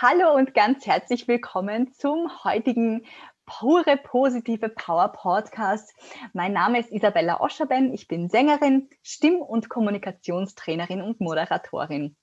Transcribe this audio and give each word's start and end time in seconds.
Hallo 0.00 0.32
und 0.32 0.54
ganz 0.54 0.86
herzlich 0.86 1.26
willkommen 1.26 1.92
zum 1.92 2.44
heutigen 2.44 3.04
pure 3.46 3.96
positive 3.96 4.68
Power 4.68 5.08
Podcast. 5.08 5.92
Mein 6.32 6.52
Name 6.52 6.78
ist 6.78 6.92
Isabella 6.92 7.40
Oscherben. 7.40 7.92
Ich 7.92 8.06
bin 8.06 8.28
Sängerin, 8.28 8.88
Stimm- 9.02 9.42
und 9.42 9.68
Kommunikationstrainerin 9.68 11.02
und 11.02 11.20
Moderatorin. 11.20 12.16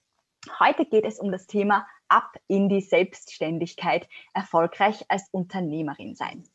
Heute 0.58 0.86
geht 0.86 1.04
es 1.04 1.20
um 1.20 1.34
das 1.34 1.48
Thema 1.48 1.86
Ab 2.08 2.38
in 2.48 2.70
die 2.70 2.80
Selbstständigkeit, 2.80 4.08
erfolgreich 4.34 5.04
als 5.10 5.28
Unternehmerin 5.32 6.16
sein. 6.16 6.46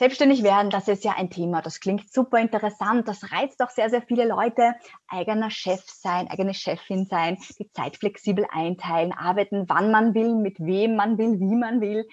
Selbstständig 0.00 0.42
werden, 0.42 0.70
das 0.70 0.88
ist 0.88 1.04
ja 1.04 1.12
ein 1.18 1.28
Thema, 1.28 1.60
das 1.60 1.78
klingt 1.78 2.10
super 2.10 2.38
interessant, 2.38 3.06
das 3.06 3.32
reizt 3.32 3.62
auch 3.62 3.68
sehr, 3.68 3.90
sehr 3.90 4.00
viele 4.00 4.26
Leute. 4.26 4.74
Eigener 5.06 5.50
Chef 5.50 5.82
sein, 5.84 6.26
eigene 6.26 6.54
Chefin 6.54 7.04
sein, 7.04 7.36
die 7.58 7.70
Zeit 7.70 7.98
flexibel 7.98 8.46
einteilen, 8.50 9.12
arbeiten, 9.12 9.68
wann 9.68 9.90
man 9.90 10.14
will, 10.14 10.36
mit 10.36 10.58
wem 10.58 10.96
man 10.96 11.18
will, 11.18 11.38
wie 11.38 11.54
man 11.54 11.82
will. 11.82 12.08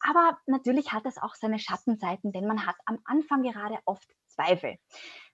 Aber 0.00 0.38
natürlich 0.46 0.92
hat 0.94 1.04
es 1.04 1.18
auch 1.18 1.34
seine 1.34 1.58
Schattenseiten, 1.58 2.32
denn 2.32 2.46
man 2.46 2.64
hat 2.64 2.76
am 2.86 2.98
Anfang 3.04 3.42
gerade 3.42 3.76
oft 3.84 4.08
Zweifel. 4.28 4.78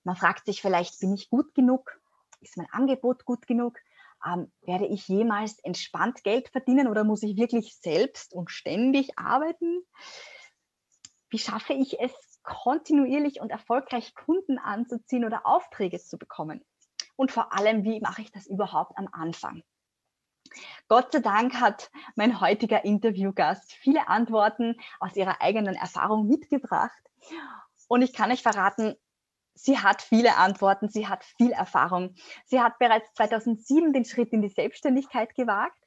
Man 0.02 0.16
fragt 0.16 0.47
sich 0.47 0.60
vielleicht, 0.60 0.98
bin 0.98 1.14
ich 1.14 1.30
gut 1.30 1.55
genug? 1.55 1.97
Ist 2.41 2.56
mein 2.56 2.66
Angebot 2.72 3.24
gut 3.24 3.47
genug? 3.47 3.78
Ähm, 4.27 4.50
werde 4.62 4.88
ich 4.88 5.06
jemals 5.06 5.60
entspannt 5.60 6.24
Geld 6.24 6.48
verdienen 6.48 6.88
oder 6.88 7.05
muss 7.05 7.22
ich 7.22 7.36
wirklich 7.36 7.77
selbst 7.80 8.34
und 8.34 8.50
ständig 8.50 9.16
arbeiten? 9.16 9.84
Wie 11.30 11.38
schaffe 11.38 11.73
ich 11.73 12.00
es, 12.00 12.12
kontinuierlich 12.42 13.41
und 13.41 13.50
erfolgreich 13.50 14.14
Kunden 14.14 14.59
anzuziehen 14.59 15.24
oder 15.24 15.46
Aufträge 15.46 15.98
zu 15.98 16.19
bekommen? 16.19 16.64
Und 17.16 17.32
vor 17.32 17.52
allem, 17.52 17.84
wie 17.84 18.00
mache 18.00 18.23
ich 18.23 18.30
das 18.30 18.46
überhaupt 18.46 18.96
am 18.96 19.09
Anfang? 19.12 19.62
Gott 20.88 21.12
sei 21.12 21.19
Dank 21.20 21.60
hat 21.60 21.91
mein 22.16 22.41
heutiger 22.41 22.84
Interviewgast 22.84 23.72
viele 23.72 24.08
Antworten 24.08 24.77
aus 25.00 25.16
ihrer 25.16 25.42
eigenen 25.42 25.75
Erfahrung 25.75 26.27
mitgebracht. 26.27 27.03
Und 27.88 28.03
ich 28.03 28.12
kann 28.12 28.31
euch 28.31 28.42
verraten, 28.42 28.94
sie 29.55 29.78
hat 29.78 30.00
viele 30.00 30.36
Antworten, 30.36 30.88
sie 30.88 31.08
hat 31.08 31.25
viel 31.25 31.50
Erfahrung. 31.50 32.14
Sie 32.47 32.60
hat 32.60 32.78
bereits 32.78 33.12
2007 33.14 33.92
den 33.92 34.05
Schritt 34.05 34.33
in 34.33 34.42
die 34.42 34.48
Selbstständigkeit 34.48 35.34
gewagt. 35.34 35.78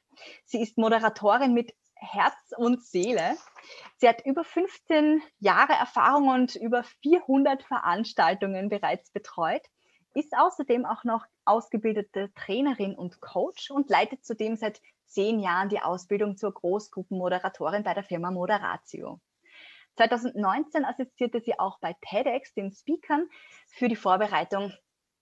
Sie 0.44 0.62
ist 0.62 0.78
Moderatorin 0.78 1.54
mit 1.54 1.74
Herz 2.02 2.52
und 2.56 2.84
Seele. 2.84 3.36
Sie 3.96 4.08
hat 4.08 4.26
über 4.26 4.44
15 4.44 5.22
Jahre 5.38 5.72
Erfahrung 5.74 6.28
und 6.28 6.56
über 6.56 6.82
400 7.02 7.62
Veranstaltungen 7.62 8.68
bereits 8.68 9.10
betreut, 9.10 9.62
ist 10.14 10.36
außerdem 10.36 10.84
auch 10.84 11.04
noch 11.04 11.24
ausgebildete 11.44 12.32
Trainerin 12.34 12.94
und 12.94 13.20
Coach 13.20 13.70
und 13.70 13.88
leitet 13.88 14.24
zudem 14.24 14.56
seit 14.56 14.80
zehn 15.06 15.38
Jahren 15.38 15.68
die 15.68 15.80
Ausbildung 15.80 16.36
zur 16.36 16.52
Großgruppenmoderatorin 16.52 17.84
bei 17.84 17.94
der 17.94 18.04
Firma 18.04 18.30
Moderatio. 18.30 19.20
2019 19.96 20.84
assistierte 20.84 21.40
sie 21.40 21.58
auch 21.58 21.78
bei 21.78 21.94
TEDx 22.00 22.54
den 22.54 22.72
Speakern 22.72 23.28
für 23.68 23.88
die 23.88 23.96
Vorbereitung 23.96 24.72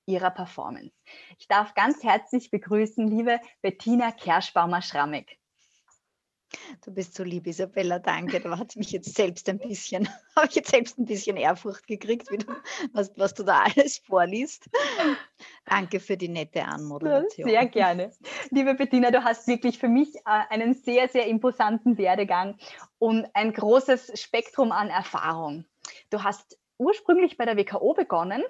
ihrer 0.07 0.31
Performance. 0.31 0.93
Ich 1.39 1.49
darf 1.49 1.75
ganz 1.75 2.03
herzlich 2.03 2.51
begrüßen, 2.51 3.07
liebe 3.07 3.41
Bettina 3.63 4.13
Kerschbaumer-Schrammig. 4.13 5.39
Du 6.85 6.93
bist 6.93 7.15
so 7.15 7.23
lieb, 7.23 7.47
Isabella, 7.47 7.99
danke. 7.99 8.41
Da 8.41 8.59
hat 8.59 8.75
mich 8.77 8.91
jetzt 8.91 9.15
selbst 9.15 9.49
ein 9.49 9.59
bisschen, 9.59 10.09
habe 10.37 10.47
ich 10.49 10.57
jetzt 10.57 10.71
selbst 10.71 10.99
ein 10.99 11.05
bisschen 11.05 11.37
Ehrfurcht 11.37 11.87
gekriegt, 11.87 12.29
du, 12.31 12.39
was, 12.93 13.13
was 13.17 13.35
du 13.35 13.45
da 13.45 13.65
alles 13.65 13.99
vorliest. 13.99 14.69
Danke 15.65 16.01
für 16.01 16.17
die 16.17 16.29
nette 16.29 16.65
Anmoderation. 16.65 17.49
Sehr 17.49 17.67
gerne. 17.67 18.13
Liebe 18.51 18.75
Bettina, 18.75 19.11
du 19.11 19.23
hast 19.23 19.47
wirklich 19.47 19.79
für 19.79 19.89
mich 19.89 20.15
äh, 20.17 20.21
einen 20.51 20.75
sehr, 20.75 21.09
sehr 21.09 21.27
imposanten 21.27 21.99
Werdegang 21.99 22.57
und 22.99 23.27
ein 23.35 23.53
großes 23.53 24.21
Spektrum 24.21 24.73
an 24.73 24.89
Erfahrung. 24.89 25.65
Du 26.11 26.23
hast 26.23 26.59
ursprünglich 26.79 27.37
bei 27.37 27.45
der 27.45 27.57
WKO 27.57 27.95
begonnen 27.95 28.43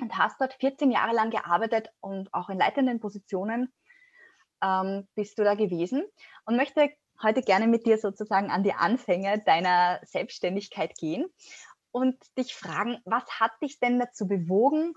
und 0.00 0.16
hast 0.16 0.40
dort 0.40 0.54
14 0.54 0.90
Jahre 0.90 1.14
lang 1.14 1.30
gearbeitet 1.30 1.90
und 2.00 2.32
auch 2.32 2.48
in 2.48 2.58
leitenden 2.58 3.00
Positionen 3.00 3.72
ähm, 4.62 5.06
bist 5.14 5.38
du 5.38 5.44
da 5.44 5.54
gewesen 5.54 6.04
und 6.44 6.56
möchte 6.56 6.90
heute 7.22 7.42
gerne 7.42 7.66
mit 7.66 7.86
dir 7.86 7.98
sozusagen 7.98 8.50
an 8.50 8.62
die 8.62 8.74
Anfänge 8.74 9.42
deiner 9.44 10.00
Selbstständigkeit 10.04 10.96
gehen 10.96 11.26
und 11.92 12.16
dich 12.38 12.54
fragen, 12.54 12.98
was 13.04 13.24
hat 13.38 13.52
dich 13.62 13.78
denn 13.80 13.98
dazu 13.98 14.26
bewogen, 14.26 14.94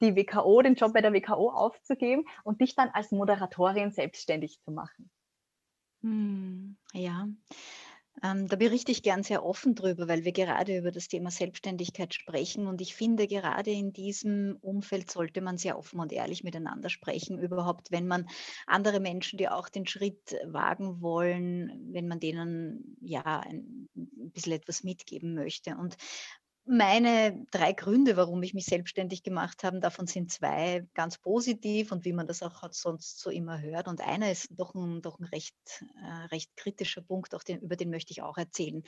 die 0.00 0.16
WKO, 0.16 0.62
den 0.62 0.74
Job 0.74 0.94
bei 0.94 1.02
der 1.02 1.12
WKO 1.12 1.50
aufzugeben 1.50 2.24
und 2.44 2.60
dich 2.60 2.74
dann 2.74 2.88
als 2.90 3.10
Moderatorin 3.10 3.92
selbstständig 3.92 4.60
zu 4.60 4.70
machen? 4.70 5.10
Hm, 6.02 6.78
ja, 6.94 7.28
ähm, 8.22 8.48
da 8.48 8.56
berichte 8.56 8.92
ich 8.92 9.02
gern 9.02 9.22
sehr 9.22 9.44
offen 9.44 9.74
drüber, 9.74 10.08
weil 10.08 10.24
wir 10.24 10.32
gerade 10.32 10.76
über 10.76 10.90
das 10.90 11.08
Thema 11.08 11.30
Selbstständigkeit 11.30 12.12
sprechen. 12.12 12.66
Und 12.66 12.80
ich 12.80 12.94
finde, 12.94 13.26
gerade 13.26 13.70
in 13.70 13.92
diesem 13.92 14.56
Umfeld 14.60 15.10
sollte 15.10 15.40
man 15.40 15.58
sehr 15.58 15.78
offen 15.78 16.00
und 16.00 16.12
ehrlich 16.12 16.44
miteinander 16.44 16.90
sprechen. 16.90 17.38
Überhaupt, 17.38 17.90
wenn 17.90 18.06
man 18.06 18.28
andere 18.66 19.00
Menschen, 19.00 19.38
die 19.38 19.48
auch 19.48 19.68
den 19.68 19.86
Schritt 19.86 20.36
wagen 20.44 21.00
wollen, 21.00 21.88
wenn 21.92 22.08
man 22.08 22.20
denen 22.20 22.96
ja 23.00 23.40
ein, 23.40 23.88
bisschen 24.32 24.52
etwas 24.52 24.84
mitgeben 24.84 25.34
möchte. 25.34 25.76
Und 25.76 25.96
meine 26.66 27.44
drei 27.50 27.72
Gründe, 27.72 28.16
warum 28.16 28.42
ich 28.42 28.54
mich 28.54 28.66
selbstständig 28.66 29.22
gemacht 29.22 29.64
habe, 29.64 29.80
davon 29.80 30.06
sind 30.06 30.30
zwei 30.30 30.86
ganz 30.94 31.18
positiv 31.18 31.90
und 31.90 32.04
wie 32.04 32.12
man 32.12 32.26
das 32.26 32.42
auch 32.42 32.62
sonst 32.70 33.18
so 33.18 33.30
immer 33.30 33.60
hört. 33.60 33.88
Und 33.88 34.00
einer 34.00 34.30
ist 34.30 34.48
doch 34.50 34.74
ein, 34.74 35.02
doch 35.02 35.18
ein 35.18 35.24
recht, 35.24 35.54
äh, 36.02 36.26
recht 36.26 36.54
kritischer 36.56 37.02
Punkt, 37.02 37.34
auch 37.34 37.42
den, 37.42 37.60
über 37.60 37.76
den 37.76 37.90
möchte 37.90 38.12
ich 38.12 38.22
auch 38.22 38.36
erzählen. 38.36 38.82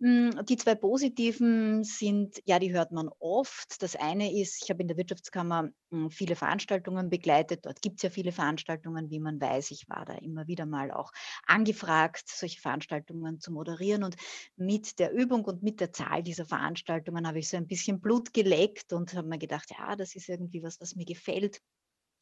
Hm, 0.00 0.46
die 0.46 0.56
zwei 0.56 0.74
positiven 0.74 1.84
sind, 1.84 2.40
ja, 2.46 2.58
die 2.58 2.72
hört 2.72 2.92
man 2.92 3.10
oft. 3.18 3.82
Das 3.82 3.96
eine 3.96 4.32
ist, 4.32 4.62
ich 4.62 4.70
habe 4.70 4.82
in 4.82 4.88
der 4.88 4.96
Wirtschaftskammer 4.96 5.68
hm, 5.90 6.10
viele 6.10 6.36
Veranstaltungen 6.36 7.10
begleitet. 7.10 7.66
Dort 7.66 7.82
gibt 7.82 7.96
es 7.96 8.02
ja 8.04 8.10
viele 8.10 8.32
Veranstaltungen, 8.32 9.10
wie 9.10 9.20
man 9.20 9.40
weiß. 9.40 9.70
Ich 9.72 9.88
war 9.88 10.04
da 10.04 10.14
immer 10.14 10.46
wieder 10.46 10.66
mal 10.66 10.90
auch 10.92 11.12
angefragt, 11.46 12.28
solche 12.28 12.60
Veranstaltungen 12.60 13.40
zu 13.40 13.52
moderieren. 13.52 14.04
Und 14.04 14.16
mit 14.56 14.98
der 14.98 15.12
Übung 15.12 15.44
und 15.44 15.62
mit 15.62 15.80
der 15.80 15.92
Zahl 15.92 16.22
dieser 16.22 16.46
Veranstaltungen 16.46 17.07
Veranstaltungen 17.08 17.26
habe 17.26 17.38
ich 17.38 17.48
so 17.48 17.56
ein 17.56 17.66
bisschen 17.66 18.00
Blut 18.00 18.32
geleckt 18.32 18.92
und 18.92 19.14
habe 19.14 19.28
mir 19.28 19.38
gedacht, 19.38 19.70
ja, 19.76 19.96
das 19.96 20.14
ist 20.14 20.28
irgendwie 20.28 20.62
was, 20.62 20.80
was 20.80 20.94
mir 20.94 21.04
gefällt 21.04 21.60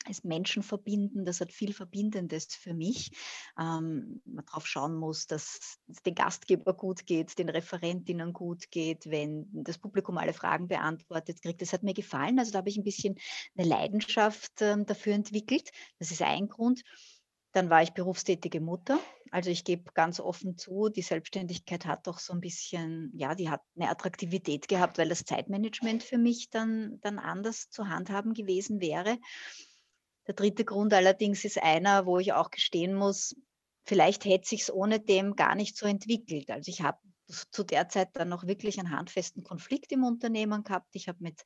als 0.04 0.22
Menschen 0.22 0.62
verbinden, 0.62 1.24
das 1.24 1.40
hat 1.40 1.50
viel 1.50 1.72
Verbindendes 1.72 2.54
für 2.54 2.74
mich. 2.74 3.10
Ähm, 3.58 4.22
man 4.24 4.44
darauf 4.46 4.64
schauen 4.64 4.94
muss, 4.94 5.26
dass 5.26 5.78
es 5.88 6.02
den 6.04 6.14
Gastgeber 6.14 6.74
gut 6.74 7.06
geht, 7.06 7.36
den 7.38 7.48
Referentinnen 7.48 8.32
gut 8.32 8.70
geht, 8.70 9.10
wenn 9.10 9.48
das 9.52 9.78
Publikum 9.78 10.16
alle 10.16 10.32
Fragen 10.32 10.68
beantwortet 10.68 11.42
kriegt. 11.42 11.60
Das 11.60 11.72
hat 11.72 11.82
mir 11.82 11.94
gefallen. 11.94 12.38
Also 12.38 12.52
da 12.52 12.58
habe 12.58 12.68
ich 12.68 12.76
ein 12.76 12.84
bisschen 12.84 13.16
eine 13.56 13.66
Leidenschaft 13.66 14.62
äh, 14.62 14.76
dafür 14.84 15.14
entwickelt. 15.14 15.70
Das 15.98 16.12
ist 16.12 16.22
ein 16.22 16.48
Grund. 16.48 16.84
Dann 17.56 17.70
war 17.70 17.82
ich 17.82 17.94
berufstätige 17.94 18.60
Mutter. 18.60 19.00
Also 19.30 19.48
ich 19.48 19.64
gebe 19.64 19.90
ganz 19.94 20.20
offen 20.20 20.58
zu, 20.58 20.90
die 20.90 21.00
Selbstständigkeit 21.00 21.86
hat 21.86 22.06
doch 22.06 22.18
so 22.18 22.34
ein 22.34 22.40
bisschen, 22.42 23.10
ja, 23.14 23.34
die 23.34 23.48
hat 23.48 23.62
eine 23.76 23.88
Attraktivität 23.88 24.68
gehabt, 24.68 24.98
weil 24.98 25.08
das 25.08 25.24
Zeitmanagement 25.24 26.02
für 26.02 26.18
mich 26.18 26.50
dann, 26.50 27.00
dann 27.00 27.18
anders 27.18 27.70
zu 27.70 27.88
handhaben 27.88 28.34
gewesen 28.34 28.82
wäre. 28.82 29.16
Der 30.26 30.34
dritte 30.34 30.66
Grund 30.66 30.92
allerdings 30.92 31.46
ist 31.46 31.62
einer, 31.62 32.04
wo 32.04 32.18
ich 32.18 32.34
auch 32.34 32.50
gestehen 32.50 32.92
muss, 32.92 33.34
vielleicht 33.84 34.26
hätte 34.26 34.46
sich 34.46 34.70
ohne 34.70 35.00
dem 35.00 35.34
gar 35.34 35.54
nicht 35.54 35.78
so 35.78 35.86
entwickelt. 35.86 36.50
Also 36.50 36.68
ich 36.70 36.82
habe 36.82 36.98
zu 37.50 37.64
der 37.64 37.88
Zeit 37.88 38.10
dann 38.12 38.28
noch 38.28 38.46
wirklich 38.46 38.78
einen 38.78 38.90
handfesten 38.90 39.44
Konflikt 39.44 39.92
im 39.92 40.04
Unternehmen 40.04 40.62
gehabt. 40.62 40.88
Ich 40.92 41.08
habe 41.08 41.22
mit 41.22 41.42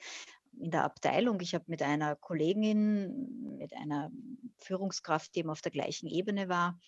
in 0.60 0.70
der 0.70 0.84
Abteilung. 0.84 1.40
Ich 1.40 1.54
habe 1.54 1.64
mit 1.68 1.82
einer 1.82 2.16
Kollegin, 2.16 3.56
mit 3.58 3.74
einer 3.74 4.10
Führungskraft, 4.58 5.34
die 5.34 5.40
eben 5.40 5.50
auf 5.50 5.62
der 5.62 5.72
gleichen 5.72 6.06
Ebene 6.06 6.48
war, 6.48 6.78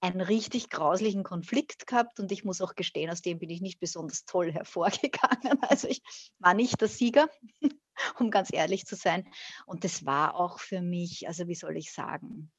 einen 0.00 0.20
richtig 0.20 0.70
grauslichen 0.70 1.24
Konflikt 1.24 1.86
gehabt 1.86 2.20
und 2.20 2.30
ich 2.30 2.44
muss 2.44 2.60
auch 2.60 2.74
gestehen, 2.74 3.10
aus 3.10 3.20
dem 3.20 3.38
bin 3.38 3.50
ich 3.50 3.60
nicht 3.60 3.80
besonders 3.80 4.24
toll 4.24 4.52
hervorgegangen. 4.52 5.60
Also 5.62 5.88
ich 5.88 6.02
war 6.38 6.54
nicht 6.54 6.80
der 6.80 6.88
Sieger, 6.88 7.28
um 8.18 8.30
ganz 8.30 8.52
ehrlich 8.52 8.86
zu 8.86 8.96
sein. 8.96 9.28
Und 9.66 9.84
das 9.84 10.06
war 10.06 10.36
auch 10.36 10.60
für 10.60 10.80
mich, 10.80 11.26
also 11.26 11.48
wie 11.48 11.54
soll 11.54 11.76
ich 11.76 11.92
sagen, 11.92 12.50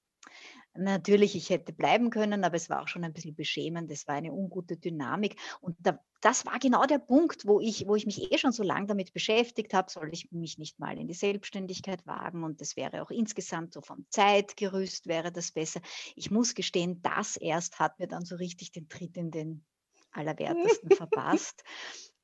Natürlich, 0.76 1.36
ich 1.36 1.50
hätte 1.50 1.74
bleiben 1.74 2.10
können, 2.10 2.44
aber 2.44 2.56
es 2.56 2.70
war 2.70 2.84
auch 2.84 2.88
schon 2.88 3.04
ein 3.04 3.14
bisschen 3.14 3.36
beschämend. 3.36 3.92
Es 3.92 4.08
war 4.08 4.16
eine 4.16 4.32
ungute 4.32 4.78
Dynamik. 4.78 5.36
Und 5.62 5.76
da, 5.80 6.00
das 6.22 6.46
war 6.46 6.60
genau 6.60 6.86
der 6.86 7.00
Punkt, 7.00 7.46
wo 7.46 7.60
ich, 7.60 7.88
wo 7.88 7.96
ich 7.96 8.06
mich 8.06 8.32
eh 8.32 8.38
schon 8.38 8.52
so 8.52 8.64
lange 8.64 8.88
damit 8.88 9.12
beschäftigt 9.12 9.74
habe, 9.74 9.90
soll 9.90 10.10
ich 10.14 10.32
mich 10.32 10.58
nicht 10.58 10.80
mal 10.80 10.98
in 10.98 11.08
die 11.08 11.16
Selbstständigkeit 11.16 12.06
wagen. 12.06 12.44
Und 12.44 12.62
das 12.62 12.78
wäre 12.78 13.02
auch 13.02 13.10
insgesamt 13.10 13.74
so 13.74 13.82
vom 13.82 14.06
Zeitgerüst 14.10 15.08
wäre 15.08 15.32
das 15.32 15.52
besser. 15.52 15.82
Ich 16.16 16.30
muss 16.30 16.54
gestehen, 16.54 17.02
das 17.02 17.36
erst 17.36 17.80
hat 17.80 18.00
mir 18.00 18.08
dann 18.08 18.26
so 18.26 18.36
richtig 18.36 18.72
den 18.72 18.88
Tritt 18.88 19.18
in 19.18 19.32
den 19.32 19.66
Allerwertesten 20.12 20.92
verpasst. 20.92 21.64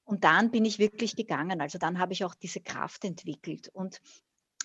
Und 0.06 0.24
dann 0.24 0.52
bin 0.52 0.66
ich 0.66 0.78
wirklich 0.78 1.16
gegangen. 1.16 1.62
Also 1.62 1.80
dann 1.80 1.98
habe 1.98 2.14
ich 2.14 2.24
auch 2.24 2.36
diese 2.36 2.62
Kraft 2.62 3.04
entwickelt. 3.06 3.70
Und 3.74 4.02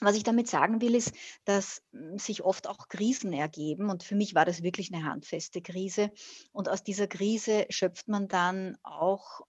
Was 0.01 0.17
ich 0.17 0.23
damit 0.23 0.49
sagen 0.49 0.81
will, 0.81 0.95
ist, 0.95 1.13
dass 1.45 1.83
hm, 1.93 2.19
sich 2.19 2.43
oft 2.43 2.67
auch 2.67 2.89
Krisen 2.89 3.33
ergeben. 3.33 3.91
Und 3.91 4.03
für 4.03 4.17
mich 4.17 4.35
war 4.35 4.45
das 4.45 4.63
wirklich 4.63 4.93
eine 4.93 5.05
handfeste 5.05 5.63
Krise. 5.63 6.11
Und 6.53 6.69
aus 6.69 6.83
dieser 6.83 7.07
Krise 7.07 7.67
schöpft 7.69 8.09
man 8.09 8.29
dann 8.29 8.77
auch 8.83 9.43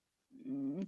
hm, 0.43 0.87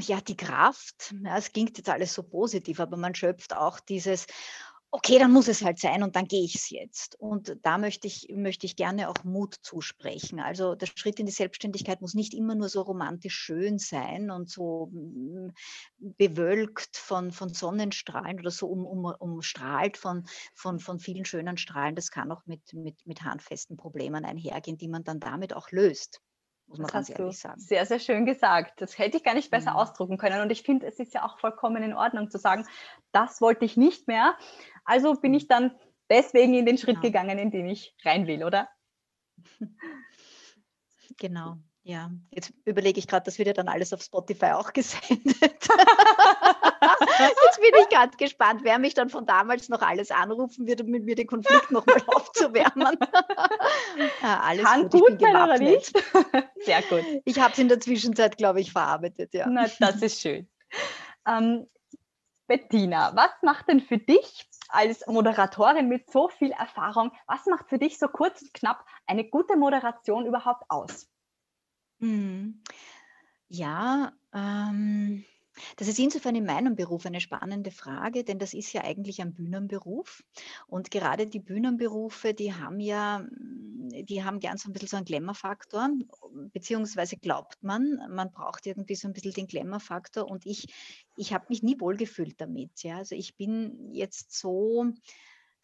ja, 0.00 0.20
die 0.20 0.36
Kraft. 0.36 1.14
Ja, 1.24 1.36
es 1.38 1.52
klingt 1.52 1.76
jetzt 1.76 1.88
alles 1.88 2.14
so 2.14 2.22
positiv, 2.22 2.80
aber 2.80 2.96
man 2.96 3.14
schöpft 3.14 3.54
auch 3.54 3.80
dieses, 3.80 4.26
okay, 4.90 5.18
dann 5.18 5.32
muss 5.32 5.48
es 5.48 5.62
halt 5.62 5.78
sein 5.78 6.02
und 6.02 6.16
dann 6.16 6.26
gehe 6.26 6.44
ich 6.44 6.54
es 6.54 6.70
jetzt. 6.70 7.18
Und 7.20 7.56
da 7.62 7.78
möchte 7.78 8.06
ich, 8.06 8.28
möchte 8.34 8.66
ich 8.66 8.76
gerne 8.76 9.08
auch 9.08 9.24
Mut 9.24 9.54
zusprechen. 9.62 10.40
Also 10.40 10.74
der 10.74 10.86
Schritt 10.86 11.20
in 11.20 11.26
die 11.26 11.32
Selbstständigkeit 11.32 12.00
muss 12.00 12.14
nicht 12.14 12.34
immer 12.34 12.54
nur 12.54 12.68
so 12.68 12.82
romantisch 12.82 13.34
schön 13.34 13.78
sein 13.78 14.30
und 14.30 14.48
so 14.48 14.90
mm, 14.92 15.50
bewölkt 15.98 16.96
von, 16.96 17.32
von 17.32 17.52
Sonnenstrahlen 17.52 18.40
oder 18.40 18.50
so 18.50 18.68
um, 18.68 18.86
um, 18.86 19.04
umstrahlt 19.04 19.96
von, 19.96 20.24
von, 20.54 20.78
von 20.78 20.98
vielen 20.98 21.24
schönen 21.24 21.56
Strahlen. 21.56 21.94
Das 21.94 22.10
kann 22.10 22.32
auch 22.32 22.46
mit, 22.46 22.72
mit, 22.72 23.06
mit 23.06 23.22
handfesten 23.22 23.76
Problemen 23.76 24.24
einhergehen, 24.24 24.78
die 24.78 24.88
man 24.88 25.04
dann 25.04 25.20
damit 25.20 25.54
auch 25.54 25.70
löst 25.70 26.22
muss 26.66 26.78
man 26.78 26.86
das 26.86 26.92
ganz 26.92 27.10
ehrlich 27.10 27.38
sagen. 27.38 27.60
Sehr, 27.60 27.86
sehr 27.86 27.98
schön 27.98 28.26
gesagt. 28.26 28.80
Das 28.80 28.98
hätte 28.98 29.16
ich 29.16 29.24
gar 29.24 29.34
nicht 29.34 29.50
besser 29.50 29.72
mhm. 29.72 29.76
ausdrucken 29.76 30.18
können. 30.18 30.40
Und 30.40 30.50
ich 30.50 30.62
finde, 30.62 30.86
es 30.86 30.98
ist 30.98 31.14
ja 31.14 31.24
auch 31.24 31.38
vollkommen 31.38 31.82
in 31.82 31.94
Ordnung 31.94 32.30
zu 32.30 32.38
sagen, 32.38 32.66
das 33.12 33.40
wollte 33.40 33.64
ich 33.64 33.76
nicht 33.76 34.08
mehr. 34.08 34.36
Also 34.84 35.14
bin 35.14 35.32
mhm. 35.32 35.38
ich 35.38 35.48
dann 35.48 35.74
deswegen 36.10 36.54
in 36.54 36.66
den 36.66 36.78
Schritt 36.78 36.96
genau. 36.96 37.02
gegangen, 37.02 37.38
in 37.38 37.50
den 37.50 37.68
ich 37.68 37.94
rein 38.04 38.26
will, 38.26 38.44
oder? 38.44 38.68
Genau. 41.18 41.56
Ja, 41.82 42.10
jetzt 42.30 42.52
überlege 42.64 42.98
ich 42.98 43.06
gerade, 43.06 43.24
das 43.24 43.38
wird 43.38 43.46
ja 43.46 43.54
dann 43.54 43.68
alles 43.68 43.92
auf 43.92 44.02
Spotify 44.02 44.52
auch 44.52 44.72
gesendet. 44.74 45.68
jetzt 47.18 47.60
bin 47.60 47.70
ich 47.80 47.88
ganz 47.88 48.16
gespannt, 48.16 48.60
wer 48.64 48.78
mich 48.78 48.94
dann 48.94 49.08
von 49.08 49.26
damals 49.26 49.68
noch 49.68 49.82
alles 49.82 50.10
anrufen 50.10 50.66
wird, 50.66 50.82
um 50.82 50.88
mit 50.88 51.04
mir 51.04 51.14
den 51.14 51.26
Konflikt 51.26 51.70
nochmal 51.70 52.02
aufzuwärmen. 52.06 52.98
ja, 54.22 54.40
alles 54.42 54.64
Kann 54.64 54.88
gut, 54.88 55.08
gut 55.08 55.20
sein, 55.20 55.36
oder 55.36 55.58
nicht? 55.58 55.92
Sehr 56.64 56.82
gut. 56.82 57.04
Ich 57.24 57.38
habe 57.40 57.52
es 57.52 57.58
in 57.58 57.68
der 57.68 57.80
Zwischenzeit, 57.80 58.36
glaube 58.36 58.60
ich, 58.60 58.72
verarbeitet. 58.72 59.34
Ja. 59.34 59.46
Na, 59.48 59.66
das 59.78 60.02
ist 60.02 60.20
schön. 60.20 60.48
Ähm, 61.26 61.66
Bettina, 62.46 63.14
was 63.16 63.30
macht 63.42 63.68
denn 63.68 63.80
für 63.80 63.98
dich 63.98 64.48
als 64.68 65.06
Moderatorin 65.06 65.88
mit 65.88 66.10
so 66.10 66.28
viel 66.28 66.52
Erfahrung, 66.52 67.12
was 67.26 67.46
macht 67.46 67.68
für 67.68 67.78
dich 67.78 67.98
so 67.98 68.08
kurz 68.08 68.42
und 68.42 68.54
knapp 68.54 68.84
eine 69.06 69.24
gute 69.24 69.56
Moderation 69.56 70.26
überhaupt 70.26 70.64
aus? 70.68 71.08
Mhm. 71.98 72.62
Ja, 73.48 74.12
ähm, 74.32 75.24
das 75.76 75.88
ist 75.88 75.98
insofern 75.98 76.34
in 76.34 76.44
meinem 76.44 76.76
Beruf 76.76 77.06
eine 77.06 77.20
spannende 77.20 77.70
Frage, 77.70 78.24
denn 78.24 78.38
das 78.38 78.54
ist 78.54 78.72
ja 78.72 78.82
eigentlich 78.84 79.20
ein 79.20 79.34
Bühnenberuf. 79.34 80.22
Und 80.66 80.90
gerade 80.90 81.26
die 81.26 81.40
Bühnenberufe, 81.40 82.34
die 82.34 82.54
haben 82.54 82.80
ja, 82.80 83.26
die 83.30 84.24
haben 84.24 84.40
gern 84.40 84.58
so 84.58 84.68
ein 84.68 84.72
bisschen 84.72 84.88
so 84.88 84.96
einen 84.96 85.06
Glamour-Faktor, 85.06 85.90
beziehungsweise 86.52 87.16
glaubt 87.16 87.62
man, 87.62 87.98
man 88.10 88.30
braucht 88.30 88.66
irgendwie 88.66 88.94
so 88.94 89.08
ein 89.08 89.12
bisschen 89.12 89.32
den 89.32 89.46
Glamour-Faktor. 89.46 90.28
Und 90.28 90.46
ich, 90.46 90.66
ich 91.16 91.32
habe 91.32 91.46
mich 91.48 91.62
nie 91.62 91.80
wohlgefühlt 91.80 92.40
damit. 92.40 92.82
Ja. 92.82 92.98
Also 92.98 93.14
ich 93.14 93.36
bin 93.36 93.92
jetzt 93.92 94.38
so 94.38 94.86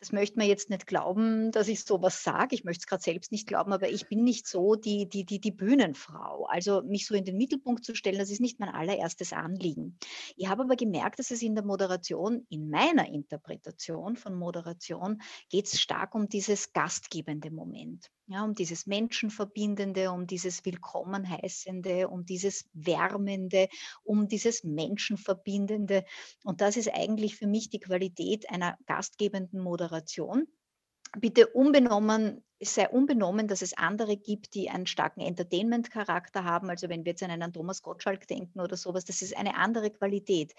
das 0.03 0.11
möchte 0.11 0.37
man 0.37 0.49
jetzt 0.49 0.69
nicht 0.69 0.89
glauben, 0.89 1.53
dass 1.53 1.69
ich 1.69 1.85
sowas 1.85 2.25
sage. 2.25 2.57
Ich 2.57 2.65
möchte 2.65 2.81
es 2.81 2.87
gerade 2.89 3.05
selbst 3.05 3.31
nicht 3.31 3.47
glauben, 3.47 3.73
aber 3.73 3.89
ich 3.89 4.09
bin 4.09 4.25
nicht 4.25 4.49
so 4.49 4.75
die, 4.75 5.09
die, 5.09 5.25
die, 5.25 5.41
die 5.41 5.53
Bühnenfrau. 5.53 6.47
Also 6.47 6.83
mich 6.83 7.07
so 7.07 7.15
in 7.15 7.25
den 7.25 7.37
Mittelpunkt 7.37 7.85
zu 7.85 7.95
stellen, 7.95 8.19
das 8.19 8.29
ist 8.29 8.41
nicht 8.41 8.59
mein 8.59 8.69
allererstes 8.69 9.33
Anliegen. 9.33 9.97
Ich 10.35 10.49
habe 10.49 10.65
aber 10.65 10.75
gemerkt, 10.75 11.21
dass 11.21 11.31
es 11.31 11.41
in 11.41 11.55
der 11.55 11.65
Moderation, 11.65 12.45
in 12.49 12.69
meiner 12.69 13.07
Interpretation 13.07 14.17
von 14.17 14.35
Moderation, 14.35 15.23
geht 15.49 15.67
es 15.67 15.81
stark 15.81 16.17
um 16.17 16.29
dieses 16.29 16.73
gastgebende 16.73 17.53
Moment 17.53 18.11
ja, 18.33 18.45
um 18.45 18.55
dieses 18.55 18.87
Menschenverbindende, 18.87 20.11
um 20.11 20.27
dieses 20.27 20.65
Willkommenheißende, 20.65 22.09
um 22.09 22.25
dieses 22.25 22.69
Wärmende, 22.73 23.69
um 24.03 24.27
dieses 24.27 24.65
Menschenverbindende. 24.65 26.05
Und 26.43 26.61
das 26.61 26.77
ist 26.77 26.89
eigentlich 26.93 27.37
für 27.37 27.47
mich 27.47 27.69
die 27.71 27.81
Qualität 27.81 28.51
einer 28.51 28.79
gastgebenden 28.87 29.61
Moderation 29.61 30.47
bitte 31.19 31.49
unbenommen, 31.49 32.43
sei 32.61 32.89
unbenommen, 32.89 33.49
dass 33.49 33.63
es 33.63 33.77
andere 33.77 34.17
gibt, 34.17 34.55
die 34.55 34.71
einen 34.71 34.87
starken 34.87 35.21
Entertainment-Charakter 35.21 36.45
haben. 36.45 36.71
Also 36.71 36.89
wenn 36.89 37.05
wir 37.05 37.13
jetzt 37.13 37.23
an 37.23 37.31
einen 37.31 37.53
Thomas 37.53 37.83
Gottschalk 37.83 38.27
denken 38.29 38.61
oder 38.61 38.77
sowas, 38.77 39.05
das 39.05 39.21
ist 39.23 39.37
eine 39.37 39.57
andere 39.57 39.91
Qualität. 39.91 40.55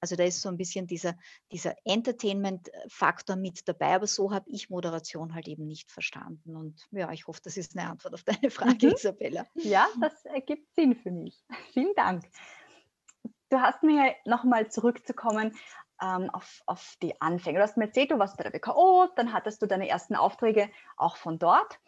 Also 0.00 0.16
da 0.16 0.24
ist 0.24 0.42
so 0.42 0.48
ein 0.48 0.58
bisschen 0.58 0.86
dieser, 0.86 1.14
dieser 1.50 1.74
Entertainment-Faktor 1.84 3.36
mit 3.36 3.66
dabei, 3.66 3.94
aber 3.94 4.06
so 4.06 4.32
habe 4.32 4.50
ich 4.50 4.68
Moderation 4.68 5.34
halt 5.34 5.48
eben 5.48 5.66
nicht 5.66 5.90
verstanden. 5.90 6.56
Und 6.56 6.86
ja, 6.90 7.10
ich 7.12 7.26
hoffe, 7.26 7.40
das 7.42 7.56
ist 7.56 7.76
eine 7.76 7.88
Antwort 7.88 8.14
auf 8.14 8.24
deine 8.24 8.50
Frage, 8.50 8.88
mhm. 8.88 8.92
Isabella. 8.94 9.46
Ja, 9.54 9.88
das 10.00 10.24
ergibt 10.26 10.74
Sinn 10.74 10.96
für 10.96 11.10
mich. 11.10 11.42
Vielen 11.72 11.94
Dank. 11.94 12.24
Du 13.48 13.60
hast 13.60 13.82
mir 13.82 14.14
nochmal 14.24 14.70
zurückzukommen 14.70 15.54
ähm, 16.02 16.30
auf, 16.30 16.62
auf 16.66 16.96
die 17.02 17.20
Anfänge. 17.20 17.58
Du 17.58 17.62
hast 17.62 17.76
mir 17.76 17.86
erzählt, 17.86 18.10
du 18.10 18.18
warst 18.18 18.36
bei 18.36 18.44
der 18.44 18.52
WKO, 18.52 19.08
dann 19.16 19.32
hattest 19.32 19.62
du 19.62 19.66
deine 19.66 19.88
ersten 19.88 20.16
Aufträge 20.16 20.70
auch 20.96 21.16
von 21.16 21.38
dort. 21.38 21.78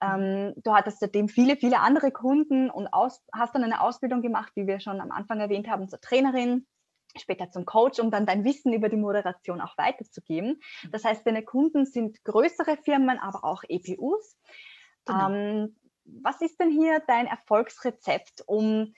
Ähm, 0.00 0.54
du 0.56 0.74
hattest 0.74 1.00
seitdem 1.00 1.28
viele, 1.28 1.56
viele 1.56 1.80
andere 1.80 2.10
Kunden 2.10 2.70
und 2.70 2.88
aus, 2.88 3.22
hast 3.32 3.54
dann 3.54 3.64
eine 3.64 3.80
Ausbildung 3.80 4.22
gemacht, 4.22 4.52
wie 4.54 4.66
wir 4.66 4.80
schon 4.80 5.00
am 5.00 5.10
Anfang 5.10 5.40
erwähnt 5.40 5.68
haben, 5.68 5.88
zur 5.88 6.00
Trainerin, 6.00 6.66
später 7.16 7.50
zum 7.50 7.64
Coach, 7.64 8.00
um 8.00 8.10
dann 8.10 8.26
dein 8.26 8.44
Wissen 8.44 8.72
über 8.72 8.88
die 8.88 8.96
Moderation 8.96 9.60
auch 9.60 9.78
weiterzugeben. 9.78 10.60
Das 10.90 11.04
heißt, 11.04 11.26
deine 11.26 11.44
Kunden 11.44 11.86
sind 11.86 12.24
größere 12.24 12.76
Firmen, 12.78 13.18
aber 13.18 13.44
auch 13.44 13.62
EPUs. 13.68 14.36
Genau. 15.04 15.30
Ähm, 15.30 15.76
was 16.04 16.40
ist 16.40 16.60
denn 16.60 16.70
hier 16.70 17.00
dein 17.06 17.26
Erfolgsrezept, 17.26 18.42
um 18.46 18.94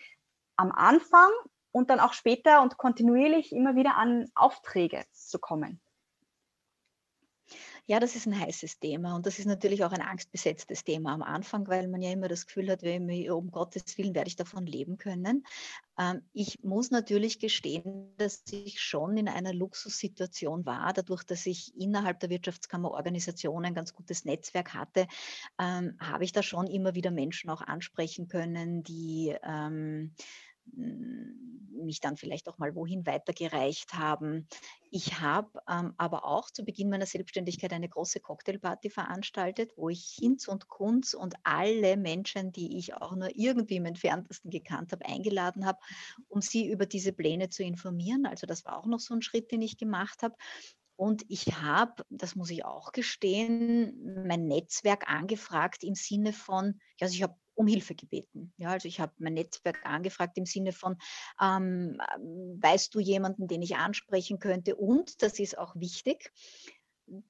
am 0.57 0.73
Anfang 0.73 1.31
und 1.77 1.91
dann 1.91 2.01
auch 2.01 2.15
später 2.15 2.63
und 2.63 2.79
kontinuierlich 2.79 3.53
immer 3.53 3.77
wieder 3.77 3.97
an 3.97 4.31
Aufträge 4.35 5.05
zu 5.13 5.39
kommen? 5.39 5.79
Ja, 7.89 8.01
das 8.01 8.17
ist 8.17 8.27
ein 8.27 8.39
heißes 8.39 8.81
Thema 8.81 9.15
und 9.15 9.27
das 9.27 9.39
ist 9.39 9.47
natürlich 9.47 9.85
auch 9.85 9.93
ein 9.93 10.01
angstbesetztes 10.01 10.83
Thema 10.83 11.13
am 11.13 11.23
Anfang, 11.23 11.69
weil 11.69 11.87
man 11.87 12.03
ja 12.03 12.11
immer 12.11 12.27
das 12.27 12.47
Gefühl 12.47 12.69
hat, 12.69 12.83
um 12.83 13.51
Gottes 13.53 13.97
Willen 13.97 14.15
werde 14.15 14.27
ich 14.27 14.35
davon 14.35 14.67
leben 14.67 14.99
können. 14.99 15.47
Ähm, 15.97 16.23
ich 16.33 16.65
muss 16.65 16.91
natürlich 16.91 17.39
gestehen, 17.39 18.13
dass 18.17 18.43
ich 18.51 18.81
schon 18.81 19.17
in 19.17 19.29
einer 19.29 19.53
Luxussituation 19.53 20.67
war, 20.67 20.93
dadurch, 20.95 21.23
dass 21.23 21.47
ich 21.47 21.79
innerhalb 21.79 22.19
der 22.19 22.31
Wirtschaftskammerorganisation 22.31 23.65
ein 23.65 23.75
ganz 23.75 23.95
gutes 23.95 24.25
Netzwerk 24.25 24.75
hatte, 24.75 25.07
ähm, 25.61 25.97
habe 26.01 26.25
ich 26.25 26.33
da 26.33 26.43
schon 26.43 26.67
immer 26.67 26.97
wieder 26.97 27.13
Menschen 27.13 27.51
auch 27.51 27.61
ansprechen 27.61 28.27
können, 28.27 28.83
die 28.83 29.37
ähm, 29.45 30.13
mich 31.87 32.01
dann 32.01 32.17
vielleicht 32.17 32.49
auch 32.49 32.59
mal 32.59 32.75
wohin 32.75 33.07
weitergereicht 33.07 33.95
haben. 33.95 34.47
Ich 34.91 35.21
habe 35.21 35.61
ähm, 35.69 35.95
aber 35.97 36.25
auch 36.25 36.51
zu 36.51 36.65
Beginn 36.65 36.91
meiner 36.91 37.07
Selbstständigkeit 37.07 37.73
eine 37.73 37.89
große 37.89 38.21
Cocktailparty 38.21 38.91
veranstaltet, 38.91 39.73
wo 39.77 39.89
ich 39.89 40.17
Hinz 40.19 40.49
und 40.49 40.69
Kunz 40.69 41.15
und 41.15 41.35
alle 41.45 41.97
Menschen, 41.97 42.53
die 42.53 42.79
ich 42.79 42.95
auch 42.95 43.15
nur 43.15 43.31
irgendwie 43.35 43.77
im 43.77 43.87
entferntesten 43.87 44.51
gekannt 44.51 44.93
habe, 44.93 45.07
eingeladen 45.07 45.65
habe, 45.65 45.79
um 46.29 46.41
sie 46.41 46.69
über 46.71 46.87
diese 46.87 47.13
Pläne 47.13 47.49
zu 47.49 47.63
informieren. 47.63 48.27
Also 48.27 48.47
das 48.47 48.65
war 48.65 48.79
auch 48.79 48.87
noch 48.87 49.01
so 49.01 49.15
ein 49.15 49.23
Schritt, 49.23 49.51
den 49.53 49.63
ich 49.63 49.79
gemacht 49.79 50.23
habe. 50.23 50.35
Und 50.99 51.25
ich 51.29 51.61
habe, 51.61 52.05
das 52.09 52.37
muss 52.37 52.51
ich 52.51 52.65
auch 52.65 52.91
gestehen, 52.93 54.25
mein 54.27 54.47
Netzwerk 54.47 55.11
angefragt 55.11 55.85
im 55.85 55.95
Sinne 55.95 56.33
von, 56.33 56.81
also 57.01 57.15
ich 57.15 57.23
habe 57.23 57.37
um 57.57 57.67
Hilfe 57.67 57.95
gebeten. 57.95 58.53
Ja, 58.59 58.71
also 58.71 58.87
ich 58.87 59.01
habe 59.01 59.13
mein 59.19 59.35
Netzwerk 59.35 59.85
angefragt 59.85 60.39
im 60.39 60.47
Sinne 60.47 60.73
von, 60.73 60.97
ähm, 61.41 61.99
weißt 62.61 62.95
du 62.95 63.01
jemanden, 63.01 63.49
den 63.49 63.63
ich 63.63 63.77
ansprechen 63.77 64.39
könnte? 64.39 64.77
Und, 64.77 65.23
das 65.23 65.39
ist 65.39 65.59
auch 65.59 65.75
wichtig, 65.77 66.33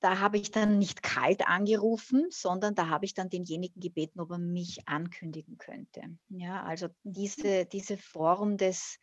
da 0.01 0.21
habe 0.21 0.39
ich 0.39 0.51
dann 0.51 0.79
nicht 0.79 1.03
kalt 1.03 1.47
angerufen, 1.47 2.27
sondern 2.31 2.75
da 2.75 2.89
habe 2.89 3.05
ich 3.05 3.15
dann 3.15 3.29
denjenigen 3.29 3.81
gebeten, 3.81 4.21
ob 4.21 4.31
er 4.31 4.39
mich 4.39 4.89
ankündigen 4.89 5.59
könnte. 5.59 6.03
Ja, 6.29 6.63
also 6.65 6.89
diese, 7.03 7.67
diese 7.67 7.99
Form 7.99 8.57
des, 8.57 8.99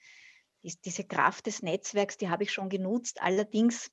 diese 0.63 1.03
Kraft 1.03 1.45
des 1.45 1.61
Netzwerks, 1.61 2.17
die 2.17 2.29
habe 2.29 2.43
ich 2.43 2.51
schon 2.51 2.69
genutzt. 2.69 3.21
Allerdings, 3.21 3.91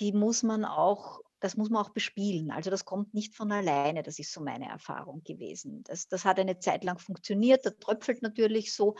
die 0.00 0.12
muss 0.12 0.42
man 0.42 0.64
auch 0.64 1.20
das 1.44 1.58
muss 1.58 1.68
man 1.68 1.84
auch 1.84 1.90
bespielen. 1.90 2.50
Also 2.50 2.70
das 2.70 2.86
kommt 2.86 3.12
nicht 3.12 3.34
von 3.34 3.52
alleine, 3.52 4.02
das 4.02 4.18
ist 4.18 4.32
so 4.32 4.40
meine 4.40 4.66
Erfahrung 4.66 5.22
gewesen. 5.24 5.82
Das, 5.84 6.08
das 6.08 6.24
hat 6.24 6.38
eine 6.38 6.58
Zeit 6.58 6.84
lang 6.84 6.98
funktioniert, 6.98 7.66
da 7.66 7.70
tröpfelt 7.70 8.22
natürlich 8.22 8.72
so, 8.72 8.96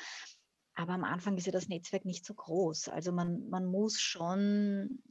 aber 0.76 0.92
am 0.92 1.04
Anfang 1.04 1.36
ist 1.36 1.46
ja 1.46 1.52
das 1.52 1.68
Netzwerk 1.68 2.04
nicht 2.04 2.26
so 2.26 2.34
groß. 2.34 2.88
Also 2.88 3.12
man, 3.12 3.48
man 3.48 3.64
muss 3.64 4.00
schon 4.00 5.02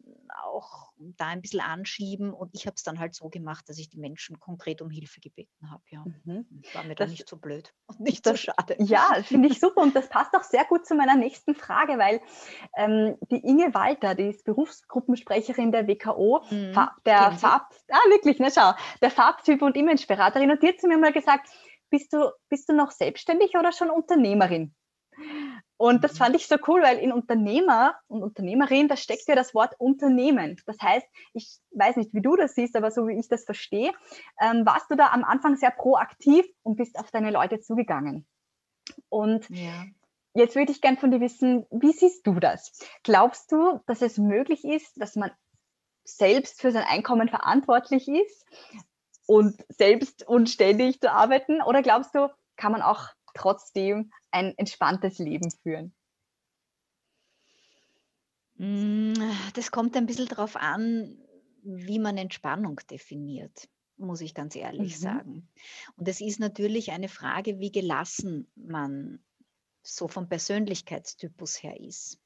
auch 0.41 0.91
da 0.97 1.27
ein 1.27 1.41
bisschen 1.41 1.61
anschieben 1.61 2.33
und 2.33 2.49
ich 2.53 2.65
habe 2.65 2.75
es 2.75 2.83
dann 2.83 2.99
halt 2.99 3.15
so 3.15 3.29
gemacht, 3.29 3.67
dass 3.69 3.77
ich 3.77 3.89
die 3.89 3.97
Menschen 3.97 4.39
konkret 4.39 4.81
um 4.81 4.89
Hilfe 4.89 5.21
gebeten 5.21 5.71
habe. 5.71 5.83
Ja. 5.89 6.03
Mhm. 6.25 6.45
War 6.73 6.83
mir 6.83 6.95
dann 6.95 7.09
nicht 7.09 7.29
so 7.29 7.37
blöd 7.37 7.73
und 7.87 8.01
nicht 8.01 8.25
das, 8.25 8.41
so 8.41 8.51
schade. 8.51 8.75
Ja, 8.79 9.21
finde 9.23 9.47
ich 9.47 9.59
super 9.59 9.81
und 9.81 9.95
das 9.95 10.09
passt 10.09 10.35
auch 10.35 10.43
sehr 10.43 10.65
gut 10.65 10.85
zu 10.85 10.95
meiner 10.95 11.15
nächsten 11.15 11.55
Frage, 11.55 11.97
weil 11.97 12.21
ähm, 12.75 13.17
die 13.31 13.39
Inge 13.39 13.73
Walter, 13.73 14.15
die 14.15 14.29
ist 14.29 14.43
Berufsgruppensprecherin 14.43 15.71
der 15.71 15.87
WKO, 15.87 16.43
mhm. 16.49 16.77
der 17.05 17.31
Farb, 17.33 17.73
ah 17.89 18.09
wirklich, 18.09 18.39
ne, 18.39 18.51
schau, 18.53 18.73
der 19.01 19.11
Farbtyp 19.11 19.61
und 19.61 19.77
Imageberaterin 19.77 20.51
und 20.51 20.61
die 20.61 20.67
hat 20.67 20.79
zu 20.79 20.87
mir 20.87 20.97
mal 20.97 21.13
gesagt, 21.13 21.49
bist 21.89 22.11
du, 22.11 22.31
bist 22.49 22.67
du 22.67 22.73
noch 22.73 22.91
selbstständig 22.91 23.55
oder 23.57 23.71
schon 23.71 23.89
Unternehmerin? 23.89 24.73
Und 25.83 26.01
das 26.01 26.13
mhm. 26.13 26.17
fand 26.17 26.35
ich 26.37 26.47
so 26.47 26.55
cool, 26.65 26.81
weil 26.81 26.97
in 26.97 27.11
Unternehmer 27.11 27.95
und 28.07 28.23
Unternehmerin, 28.23 28.87
da 28.87 28.95
steckt 28.95 29.27
ja 29.27 29.35
das 29.35 29.53
Wort 29.53 29.75
Unternehmen. 29.79 30.55
Das 30.65 30.79
heißt, 30.81 31.05
ich 31.33 31.57
weiß 31.71 31.97
nicht, 31.97 32.13
wie 32.13 32.21
du 32.21 32.37
das 32.37 32.55
siehst, 32.55 32.77
aber 32.77 32.89
so 32.89 33.05
wie 33.05 33.19
ich 33.19 33.27
das 33.27 33.43
verstehe, 33.43 33.91
ähm, 34.39 34.65
warst 34.65 34.89
du 34.89 34.95
da 34.95 35.07
am 35.07 35.25
Anfang 35.25 35.57
sehr 35.57 35.71
proaktiv 35.71 36.45
und 36.61 36.77
bist 36.77 36.97
auf 36.97 37.11
deine 37.11 37.31
Leute 37.31 37.59
zugegangen. 37.59 38.25
Und 39.09 39.49
ja. 39.49 39.83
jetzt 40.33 40.55
würde 40.55 40.71
ich 40.71 40.79
gern 40.79 40.95
von 40.95 41.11
dir 41.11 41.19
wissen, 41.19 41.65
wie 41.69 41.91
siehst 41.91 42.25
du 42.27 42.39
das? 42.39 42.79
Glaubst 43.03 43.51
du, 43.51 43.81
dass 43.85 44.01
es 44.01 44.17
möglich 44.17 44.63
ist, 44.63 44.93
dass 45.01 45.17
man 45.17 45.31
selbst 46.05 46.61
für 46.61 46.71
sein 46.71 46.85
Einkommen 46.87 47.27
verantwortlich 47.27 48.07
ist 48.07 48.45
und 49.25 49.65
selbst 49.67 50.25
und 50.25 50.49
ständig 50.49 51.01
zu 51.01 51.11
arbeiten? 51.11 51.61
Oder 51.61 51.81
glaubst 51.81 52.15
du, 52.15 52.29
kann 52.55 52.71
man 52.71 52.81
auch 52.81 53.09
trotzdem 53.33 54.11
ein 54.33 54.57
entspanntes 54.57 55.19
Leben 55.19 55.51
führen? 55.51 55.93
Mm, 58.55 59.13
das 59.53 59.71
kommt 59.71 59.95
ein 59.95 60.05
bisschen 60.05 60.27
darauf 60.27 60.55
an, 60.55 61.17
wie 61.63 61.99
man 61.99 62.17
Entspannung 62.17 62.79
definiert, 62.89 63.69
muss 63.97 64.21
ich 64.21 64.33
ganz 64.33 64.55
ehrlich 64.55 64.97
mhm. 64.97 65.01
sagen. 65.01 65.49
Und 65.95 66.07
es 66.07 66.21
ist 66.21 66.39
natürlich 66.39 66.91
eine 66.91 67.09
Frage, 67.09 67.59
wie 67.59 67.71
gelassen 67.71 68.47
man 68.55 69.23
so 69.81 70.07
vom 70.07 70.29
Persönlichkeitstypus 70.29 71.61
her 71.61 71.79
ist. 71.79 72.19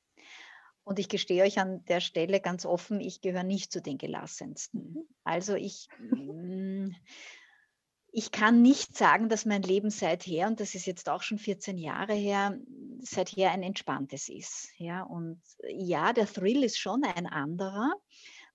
Und 0.83 0.99
ich 0.99 1.09
gestehe 1.09 1.43
euch 1.43 1.59
an 1.59 1.83
der 1.85 1.99
Stelle 1.99 2.39
ganz 2.39 2.65
offen, 2.65 3.01
ich 3.01 3.19
gehöre 3.19 3.43
nicht 3.43 3.73
zu 3.73 3.81
den 3.81 3.97
gelassensten. 3.97 4.93
Mhm. 4.93 5.07
Also 5.23 5.55
ich, 5.55 5.89
mm, 5.99 6.91
ich 8.11 8.31
kann 8.31 8.61
nicht 8.61 8.97
sagen, 8.97 9.29
dass 9.29 9.45
mein 9.45 9.61
Leben 9.61 9.89
seither, 9.89 10.47
und 10.47 10.59
das 10.59 10.75
ist 10.75 10.85
jetzt 10.85 11.09
auch 11.09 11.21
schon 11.21 11.37
14 11.37 11.77
Jahre 11.77 12.13
her, 12.13 12.57
seither 12.99 13.51
ein 13.51 13.63
entspanntes 13.63 14.29
ist. 14.29 14.69
Ja, 14.77 15.03
und 15.03 15.41
ja, 15.67 16.13
der 16.13 16.25
Thrill 16.25 16.63
ist 16.63 16.79
schon 16.79 17.03
ein 17.03 17.27
anderer, 17.27 17.93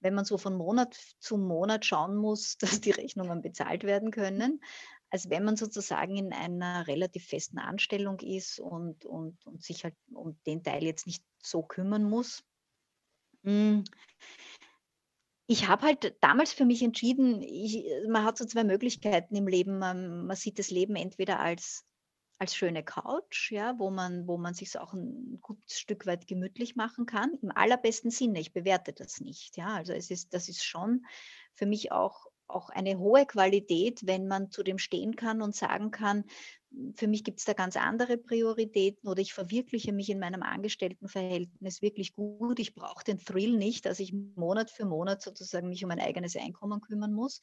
wenn 0.01 0.15
man 0.15 0.25
so 0.25 0.39
von 0.39 0.57
Monat 0.57 0.95
zu 1.21 1.37
Monat 1.37 1.85
schauen 1.85 2.17
muss, 2.17 2.57
dass 2.81 2.81
die 2.81 2.91
Rechnungen 2.91 3.43
bezahlt 3.43 3.85
werden 3.85 4.11
können, 4.11 4.61
als 5.11 5.29
wenn 5.29 5.45
man 5.45 5.57
sozusagen 5.57 6.17
in 6.17 6.33
einer 6.33 6.87
relativ 6.87 7.27
festen 7.27 7.59
Anstellung 7.59 8.19
ist 8.21 8.59
und, 8.59 9.05
und, 9.05 9.47
und 9.47 9.63
sich 9.63 9.85
halt 9.85 9.95
um 10.13 10.39
den 10.47 10.63
Teil 10.63 10.83
jetzt 10.85 11.07
nicht 11.07 11.23
so 11.43 11.63
kümmern 11.63 12.05
muss. 12.05 12.43
Hm 13.45 13.85
ich 15.53 15.69
habe 15.69 15.83
halt 15.83 16.17
damals 16.21 16.53
für 16.53 16.65
mich 16.65 16.83
entschieden, 16.83 17.43
ich, 17.43 17.85
man 18.09 18.25
hat 18.25 18.39
so 18.39 18.47
zwei 18.47 18.65
Möglichkeiten 18.65 19.37
im 19.37 19.47
Leben. 19.47 19.79
Man, 19.79 20.27
man, 20.27 20.37
sieht 20.37 20.59
das 20.59 20.71
Leben 20.71 20.97
entweder 20.97 21.41
als, 21.41 21.85
als 22.39 22.57
schöne 22.57 22.83
Couch, 22.83 23.53
ja, 23.53 23.79
wo 23.79 23.91
man, 23.91 24.27
wo 24.27 24.39
man 24.39 24.55
sich 24.55 24.79
auch 24.79 24.95
ein 24.95 25.39
gutes 25.43 25.79
Stück 25.79 26.07
weit 26.07 26.27
gemütlich 26.27 26.75
machen 26.75 27.05
kann. 27.05 27.35
Im 27.43 27.51
allerbesten 27.51 28.11
Sinne, 28.11 28.41
ich 28.41 28.55
bewerte 28.55 28.95
das 28.95 29.21
nicht. 29.21 29.59
Ja. 29.59 29.75
Also 29.75 29.93
es 29.93 30.11
ist, 30.11 30.33
das 30.33 30.49
ist 30.49 30.65
schon 30.65 31.05
für 31.55 31.67
mich 31.67 31.93
auch 31.93 32.27
auch 32.55 32.71
eine 32.71 32.99
hohe 32.99 33.27
Qualität, 33.27 34.07
wenn 34.07 34.27
man 34.27 34.51
zu 34.51 34.63
dem 34.63 34.79
stehen 34.79 35.17
kann 35.17 35.43
und 35.43 35.55
sagen 35.55 35.91
kann, 35.91 36.25
für 36.95 37.07
mich 37.07 37.25
gibt 37.25 37.39
es 37.39 37.45
da 37.45 37.53
ganz 37.53 37.77
andere 37.77 38.17
Prioritäten 38.17 39.09
oder 39.09 39.21
ich 39.21 39.35
verwirkliche 39.35 39.93
mich 39.93 40.09
in 40.09 40.19
meinem 40.19 40.43
Angestelltenverhältnis 40.43 41.83
wirklich 41.83 42.15
gut. 42.15 42.59
Ich 42.59 42.75
brauche 42.75 43.05
den 43.05 43.19
Thrill 43.19 43.57
nicht, 43.57 43.85
dass 43.85 44.01
ich 44.01 44.13
Monat 44.13 44.71
für 44.71 44.87
Monat 44.87 45.23
sozusagen 45.23 45.69
mich 45.69 45.85
um 45.85 45.89
mein 45.89 46.01
eigenes 46.01 46.37
Einkommen 46.37 46.81
kümmern 46.81 47.13
muss. 47.13 47.41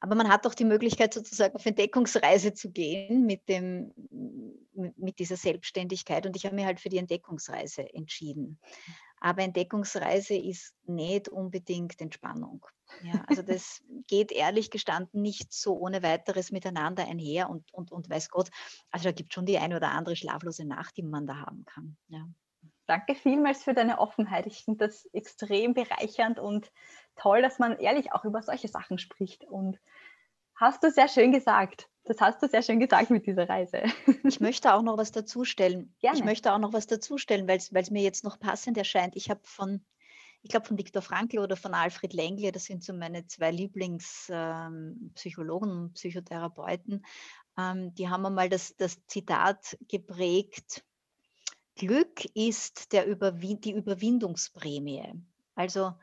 Aber 0.00 0.14
man 0.14 0.28
hat 0.28 0.46
auch 0.46 0.54
die 0.54 0.64
Möglichkeit, 0.64 1.12
sozusagen 1.12 1.54
auf 1.54 1.66
Entdeckungsreise 1.66 2.54
zu 2.54 2.70
gehen 2.70 3.26
mit, 3.26 3.48
dem, 3.48 3.92
mit 4.96 5.18
dieser 5.18 5.36
Selbstständigkeit. 5.36 6.26
Und 6.26 6.36
ich 6.36 6.46
habe 6.46 6.54
mir 6.54 6.66
halt 6.66 6.80
für 6.80 6.88
die 6.88 6.98
Entdeckungsreise 6.98 7.92
entschieden. 7.92 8.58
Aber 9.20 9.42
Entdeckungsreise 9.42 10.34
ist 10.34 10.74
nicht 10.86 11.28
unbedingt 11.28 12.00
Entspannung. 12.00 12.64
Ja, 13.02 13.24
also 13.26 13.42
das 13.42 13.82
geht 14.06 14.32
ehrlich 14.32 14.70
gestanden 14.70 15.22
nicht 15.22 15.52
so 15.52 15.76
ohne 15.78 16.02
weiteres 16.02 16.50
miteinander 16.52 17.04
einher 17.04 17.50
und, 17.50 17.72
und, 17.72 17.92
und 17.92 18.10
weiß 18.10 18.30
Gott, 18.30 18.50
also 18.90 19.04
da 19.04 19.12
gibt 19.12 19.32
es 19.32 19.34
schon 19.34 19.46
die 19.46 19.58
eine 19.58 19.76
oder 19.76 19.90
andere 19.90 20.16
schlaflose 20.16 20.64
Nacht, 20.64 20.96
die 20.96 21.02
man 21.02 21.26
da 21.26 21.36
haben 21.38 21.64
kann. 21.64 21.96
Ja. 22.08 22.26
Danke 22.86 23.14
vielmals 23.14 23.62
für 23.62 23.72
deine 23.72 24.00
Offenheit. 24.00 24.46
Ich 24.46 24.64
finde 24.64 24.86
das 24.86 25.06
extrem 25.12 25.74
bereichernd 25.74 26.40
und 26.40 26.72
toll, 27.14 27.40
dass 27.40 27.60
man 27.60 27.78
ehrlich 27.78 28.12
auch 28.12 28.24
über 28.24 28.42
solche 28.42 28.66
Sachen 28.66 28.98
spricht. 28.98 29.44
Und 29.44 29.78
hast 30.56 30.82
du 30.82 30.90
sehr 30.90 31.06
schön 31.06 31.30
gesagt. 31.30 31.88
Das 32.04 32.20
hast 32.20 32.42
du 32.42 32.48
sehr 32.48 32.62
schön 32.62 32.80
gesagt 32.80 33.10
mit 33.10 33.26
dieser 33.26 33.48
Reise. 33.48 33.84
Ich 34.24 34.40
möchte 34.40 34.74
auch 34.74 34.82
noch 34.82 34.98
was 34.98 35.12
dazustellen. 35.12 35.94
Gerne. 36.00 36.18
Ich 36.18 36.24
möchte 36.24 36.52
auch 36.52 36.58
noch 36.58 36.72
was 36.72 36.88
dazustellen, 36.88 37.46
weil 37.46 37.58
es 37.58 37.90
mir 37.90 38.02
jetzt 38.02 38.24
noch 38.24 38.40
passend 38.40 38.76
erscheint. 38.76 39.14
Ich 39.14 39.30
habe 39.30 39.40
von, 39.44 39.84
ich 40.42 40.50
glaube 40.50 40.66
von 40.66 40.78
Viktor 40.78 41.02
Frankl 41.02 41.38
oder 41.38 41.56
von 41.56 41.74
Alfred 41.74 42.12
Lengle, 42.12 42.52
das 42.52 42.64
sind 42.64 42.82
so 42.82 42.92
meine 42.92 43.26
zwei 43.26 43.50
Lieblingspsychologen 43.50 45.70
ähm, 45.70 45.82
und 45.84 45.94
Psychotherapeuten, 45.94 47.04
ähm, 47.58 47.94
die 47.94 48.08
haben 48.08 48.26
einmal 48.26 48.48
das, 48.48 48.76
das 48.76 49.04
Zitat 49.06 49.76
geprägt, 49.88 50.84
Glück 51.76 52.24
ist 52.34 52.92
der 52.92 53.06
Überwin 53.06 53.60
die 53.60 53.72
Überwindungsprämie. 53.72 55.14
Also 55.54 55.94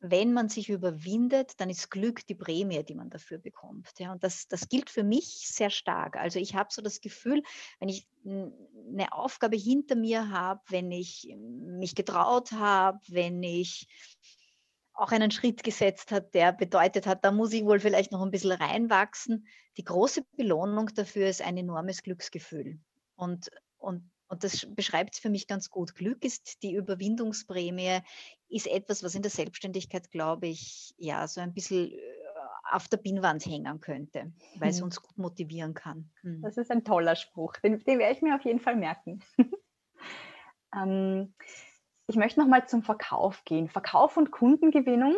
wenn 0.00 0.32
man 0.32 0.48
sich 0.48 0.68
überwindet, 0.68 1.60
dann 1.60 1.70
ist 1.70 1.90
Glück 1.90 2.26
die 2.26 2.34
Prämie, 2.34 2.84
die 2.84 2.94
man 2.94 3.10
dafür 3.10 3.38
bekommt. 3.38 3.90
Ja, 3.98 4.12
und 4.12 4.22
das, 4.22 4.46
das 4.46 4.68
gilt 4.68 4.90
für 4.90 5.02
mich 5.02 5.48
sehr 5.48 5.70
stark. 5.70 6.16
Also 6.16 6.38
ich 6.38 6.54
habe 6.54 6.68
so 6.72 6.82
das 6.82 7.00
Gefühl, 7.00 7.42
wenn 7.80 7.88
ich 7.88 8.06
eine 8.24 9.12
Aufgabe 9.12 9.56
hinter 9.56 9.96
mir 9.96 10.30
habe, 10.30 10.60
wenn 10.68 10.92
ich 10.92 11.34
mich 11.36 11.94
getraut 11.94 12.52
habe, 12.52 13.00
wenn 13.08 13.42
ich 13.42 13.88
auch 14.94 15.12
einen 15.12 15.30
Schritt 15.30 15.62
gesetzt 15.62 16.10
hat, 16.10 16.34
der 16.34 16.52
bedeutet 16.52 17.06
hat, 17.06 17.24
da 17.24 17.30
muss 17.30 17.52
ich 17.52 17.64
wohl 17.64 17.80
vielleicht 17.80 18.12
noch 18.12 18.22
ein 18.22 18.30
bisschen 18.30 18.52
reinwachsen. 18.52 19.46
Die 19.76 19.84
große 19.84 20.22
Belohnung 20.36 20.88
dafür 20.94 21.28
ist 21.28 21.42
ein 21.42 21.56
enormes 21.56 22.02
Glücksgefühl. 22.02 22.80
Und, 23.14 23.48
und 23.78 24.10
und 24.28 24.44
das 24.44 24.66
beschreibt 24.74 25.14
es 25.14 25.20
für 25.20 25.30
mich 25.30 25.46
ganz 25.46 25.70
gut. 25.70 25.94
Glück 25.94 26.24
ist 26.24 26.62
die 26.62 26.74
Überwindungsprämie, 26.74 28.00
ist 28.48 28.66
etwas, 28.66 29.02
was 29.02 29.14
in 29.14 29.22
der 29.22 29.30
Selbstständigkeit, 29.30 30.10
glaube 30.10 30.46
ich, 30.48 30.94
ja, 30.98 31.26
so 31.26 31.40
ein 31.40 31.54
bisschen 31.54 31.92
äh, 31.92 31.98
auf 32.70 32.88
der 32.88 32.98
Binnwand 32.98 33.44
hängen 33.46 33.80
könnte, 33.80 34.32
weil 34.56 34.70
es 34.70 34.78
hm. 34.78 34.84
uns 34.84 35.02
gut 35.02 35.16
motivieren 35.16 35.72
kann. 35.74 36.10
Hm. 36.20 36.42
Das 36.42 36.58
ist 36.58 36.70
ein 36.70 36.84
toller 36.84 37.16
Spruch. 37.16 37.54
Den, 37.56 37.82
den 37.84 37.98
werde 37.98 38.14
ich 38.14 38.22
mir 38.22 38.34
auf 38.34 38.44
jeden 38.44 38.60
Fall 38.60 38.76
merken. 38.76 39.24
ähm, 40.74 41.34
ich 42.06 42.16
möchte 42.16 42.40
nochmal 42.40 42.68
zum 42.68 42.82
Verkauf 42.82 43.44
gehen. 43.44 43.68
Verkauf 43.68 44.16
und 44.16 44.30
Kundengewinnung, 44.30 45.16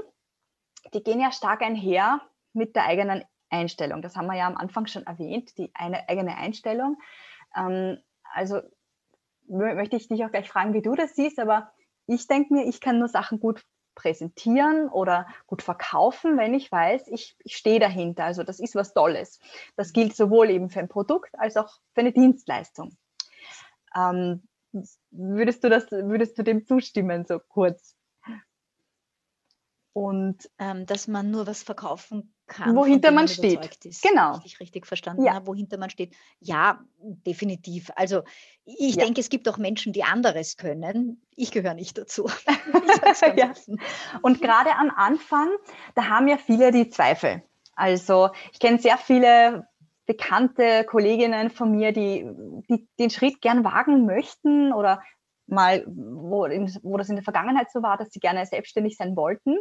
die 0.94 1.02
gehen 1.02 1.20
ja 1.20 1.32
stark 1.32 1.62
einher 1.62 2.20
mit 2.52 2.76
der 2.76 2.84
eigenen 2.84 3.24
Einstellung. 3.48 4.02
Das 4.02 4.16
haben 4.16 4.26
wir 4.26 4.36
ja 4.36 4.46
am 4.46 4.56
Anfang 4.56 4.86
schon 4.86 5.04
erwähnt, 5.04 5.58
die 5.58 5.72
eine 5.74 6.08
eigene 6.08 6.36
Einstellung. 6.36 7.00
Ähm, 7.56 7.98
also 8.32 8.60
möchte 9.50 9.96
ich 9.96 10.08
dich 10.08 10.24
auch 10.24 10.30
gleich 10.30 10.48
fragen, 10.48 10.74
wie 10.74 10.82
du 10.82 10.94
das 10.94 11.14
siehst, 11.14 11.38
aber 11.38 11.72
ich 12.06 12.26
denke 12.26 12.54
mir, 12.54 12.66
ich 12.66 12.80
kann 12.80 12.98
nur 12.98 13.08
Sachen 13.08 13.40
gut 13.40 13.64
präsentieren 13.94 14.88
oder 14.88 15.26
gut 15.46 15.62
verkaufen, 15.62 16.38
wenn 16.38 16.54
ich 16.54 16.70
weiß, 16.72 17.08
ich, 17.08 17.36
ich 17.44 17.56
stehe 17.56 17.80
dahinter. 17.80 18.24
Also 18.24 18.42
das 18.42 18.60
ist 18.60 18.74
was 18.74 18.94
Tolles. 18.94 19.40
Das 19.76 19.92
gilt 19.92 20.16
sowohl 20.16 20.50
eben 20.50 20.70
für 20.70 20.80
ein 20.80 20.88
Produkt 20.88 21.38
als 21.38 21.56
auch 21.56 21.80
für 21.92 22.00
eine 22.00 22.12
Dienstleistung. 22.12 22.96
Ähm, 23.94 24.42
würdest 25.10 25.64
du 25.64 25.68
das, 25.68 25.90
würdest 25.90 26.38
du 26.38 26.42
dem 26.42 26.64
zustimmen, 26.64 27.26
so 27.26 27.40
kurz? 27.40 27.96
Und 29.92 30.48
ähm, 30.58 30.86
dass 30.86 31.08
man 31.08 31.30
nur 31.30 31.46
was 31.46 31.62
verkaufen 31.62 32.32
kann, 32.50 32.76
wohinter 32.76 33.10
man, 33.10 33.26
man 33.26 33.28
steht. 33.28 33.84
Ist, 33.84 34.02
genau. 34.02 34.40
Ich 34.44 34.60
richtig 34.60 34.86
verstanden 34.86 35.24
ja. 35.24 35.34
habe, 35.34 35.46
wohinter 35.46 35.78
man 35.78 35.88
steht. 35.88 36.14
Ja, 36.40 36.80
definitiv. 36.98 37.90
Also 37.94 38.22
ich 38.64 38.96
ja. 38.96 39.04
denke, 39.04 39.20
es 39.20 39.30
gibt 39.30 39.48
auch 39.48 39.56
Menschen, 39.56 39.92
die 39.92 40.04
anderes 40.04 40.56
können. 40.56 41.22
Ich 41.36 41.52
gehöre 41.52 41.74
nicht 41.74 41.96
dazu. 41.96 42.28
ja. 43.36 43.52
Und 44.22 44.42
gerade 44.42 44.74
am 44.76 44.90
Anfang, 44.90 45.48
da 45.94 46.08
haben 46.08 46.28
ja 46.28 46.36
viele 46.36 46.72
die 46.72 46.90
Zweifel. 46.90 47.42
Also 47.74 48.30
ich 48.52 48.58
kenne 48.58 48.78
sehr 48.78 48.98
viele 48.98 49.66
bekannte 50.06 50.84
Kolleginnen 50.84 51.50
von 51.50 51.70
mir, 51.70 51.92
die, 51.92 52.28
die 52.68 52.88
den 52.98 53.10
Schritt 53.10 53.40
gern 53.40 53.64
wagen 53.64 54.06
möchten 54.06 54.72
oder 54.72 55.00
mal, 55.46 55.84
wo, 55.86 56.44
in, 56.46 56.72
wo 56.82 56.96
das 56.96 57.08
in 57.08 57.16
der 57.16 57.24
Vergangenheit 57.24 57.70
so 57.70 57.82
war, 57.82 57.96
dass 57.96 58.10
sie 58.10 58.20
gerne 58.20 58.44
selbstständig 58.44 58.96
sein 58.96 59.14
wollten. 59.16 59.56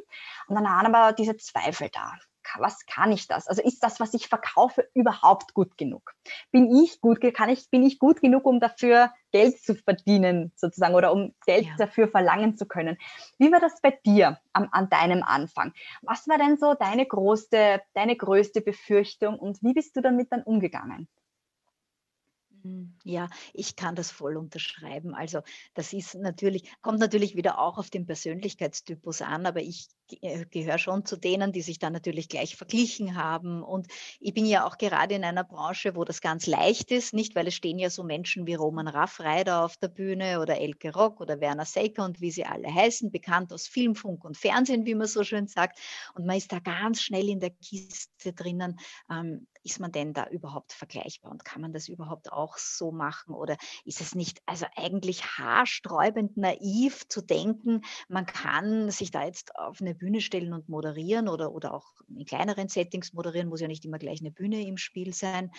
Und 0.48 0.56
dann 0.56 0.64
waren 0.64 0.94
aber 0.94 1.14
diese 1.14 1.38
Zweifel 1.38 1.90
da 1.92 2.14
was 2.58 2.86
kann 2.86 3.12
ich 3.12 3.28
das? 3.28 3.48
Also 3.48 3.62
ist 3.62 3.84
das, 3.84 4.00
was 4.00 4.14
ich 4.14 4.28
verkaufe, 4.28 4.90
überhaupt 4.94 5.54
gut 5.54 5.78
genug? 5.78 6.14
Bin 6.52 6.70
ich 6.76 7.02
gut, 7.02 7.22
kann 7.34 7.50
ich, 7.50 7.70
bin 7.70 7.84
ich 7.84 8.00
gut 8.00 8.22
genug, 8.22 8.46
um 8.46 8.60
dafür 8.60 9.12
Geld 9.32 9.62
zu 9.62 9.76
verdienen, 9.76 10.52
sozusagen, 10.56 10.96
oder 10.96 11.12
um 11.12 11.34
Geld 11.46 11.66
ja. 11.66 11.76
dafür 11.78 12.08
verlangen 12.08 12.58
zu 12.58 12.66
können? 12.66 12.98
Wie 13.38 13.52
war 13.52 13.60
das 13.60 13.80
bei 13.82 13.98
dir 14.06 14.40
am, 14.54 14.70
an 14.72 14.90
deinem 14.90 15.24
Anfang? 15.24 15.74
Was 16.02 16.28
war 16.28 16.38
denn 16.38 16.58
so 16.58 16.74
deine 16.74 17.06
größte, 17.06 17.82
deine 17.94 18.16
größte 18.16 18.62
Befürchtung 18.62 19.38
und 19.38 19.62
wie 19.62 19.74
bist 19.74 19.96
du 19.96 20.02
damit 20.02 20.32
dann 20.32 20.44
umgegangen? 20.44 21.08
Hm, 22.64 22.98
ja, 23.04 23.30
ich 23.54 23.76
kann 23.76 23.96
das 23.96 24.12
voll 24.12 24.38
unterschreiben. 24.38 25.14
Also 25.16 25.42
das 25.74 25.94
ist 25.94 26.16
natürlich, 26.16 26.70
kommt 26.82 27.00
natürlich 27.00 27.36
wieder 27.36 27.60
auch 27.60 27.78
auf 27.78 27.90
den 27.90 28.06
Persönlichkeitstypus 28.06 29.22
an, 29.22 29.46
aber 29.46 29.62
ich 29.62 29.88
gehöre 30.52 30.78
schon 30.78 31.06
zu 31.06 31.18
denen, 31.18 31.52
die 31.52 31.62
sich 31.62 31.80
dann 31.80 31.94
natürlich 31.94 32.30
gleich 32.30 32.56
verglichen 32.56 33.16
haben. 33.16 33.64
Und 33.64 33.88
ich 34.20 34.34
bin 34.34 34.46
ja 34.46 34.66
auch 34.66 34.78
gerade 34.78 35.16
in 35.16 35.24
einer 35.24 35.44
Branche, 35.44 35.96
wo 35.96 36.04
das 36.04 36.22
ganz 36.22 36.48
leicht 36.48 36.92
ist, 36.92 37.14
nicht, 37.14 37.36
weil 37.36 37.48
es 37.48 37.56
stehen 37.56 37.80
ja 37.80 37.90
so 37.90 38.04
Menschen 38.04 38.48
wie 38.48 38.56
Roman 38.56 38.88
Raffreider 38.88 39.64
auf 39.64 39.78
der 39.78 39.90
Bühne 39.90 40.42
oder 40.42 40.60
Elke 40.60 40.94
Rock 40.94 41.22
oder 41.22 41.40
Werner 41.40 41.66
Secker 41.66 42.06
und 42.06 42.22
wie 42.22 42.32
sie 42.32 42.46
alle 42.46 42.74
heißen, 42.74 43.12
bekannt 43.12 43.54
aus 43.54 43.68
Film, 43.68 43.96
Funk 43.96 44.26
und 44.26 44.38
Fernsehen, 44.38 44.86
wie 44.86 44.96
man 44.96 45.08
so 45.08 45.24
schön 45.24 45.48
sagt. 45.48 45.80
Und 46.16 46.26
man 46.26 46.38
ist 46.38 46.52
da 46.52 46.60
ganz 46.60 47.02
schnell 47.02 47.30
in 47.30 47.40
der 47.40 47.52
Kiste 47.52 48.34
drinnen. 48.34 48.80
Ähm, 49.10 49.48
ist 49.64 49.80
man 49.80 49.92
denn 49.92 50.14
da 50.14 50.28
überhaupt 50.28 50.74
vergleichbar 50.74 51.32
und 51.32 51.44
kann 51.44 51.62
man 51.62 51.74
das 51.74 51.90
überhaupt 51.90 52.32
auch 52.32 52.58
so 52.58 52.92
machen? 52.92 53.34
Oder 53.34 53.58
ist 53.84 54.02
es 54.02 54.16
nicht 54.16 54.42
also 54.46 54.66
eigentlich 54.76 55.38
haarsträubend 55.38 56.38
naiv 56.38 57.08
zu 57.08 57.22
denken, 57.22 57.82
man 58.08 58.26
kann 58.26 58.90
sich 58.92 59.12
da 59.12 59.26
jetzt 59.26 59.56
auf 59.56 59.82
eine 59.82 59.99
Bühne 60.00 60.22
stellen 60.22 60.54
und 60.54 60.70
moderieren 60.70 61.28
oder, 61.28 61.52
oder 61.54 61.74
auch 61.74 61.86
in 62.08 62.26
kleineren 62.26 62.70
Settings 62.70 63.14
moderieren, 63.14 63.50
muss 63.50 63.62
ja 63.62 63.68
nicht 63.68 63.86
immer 63.86 64.00
gleich 64.00 64.22
eine 64.22 64.32
Bühne 64.32 64.66
im 64.66 64.78
Spiel 64.78 65.14
sein. 65.14 65.52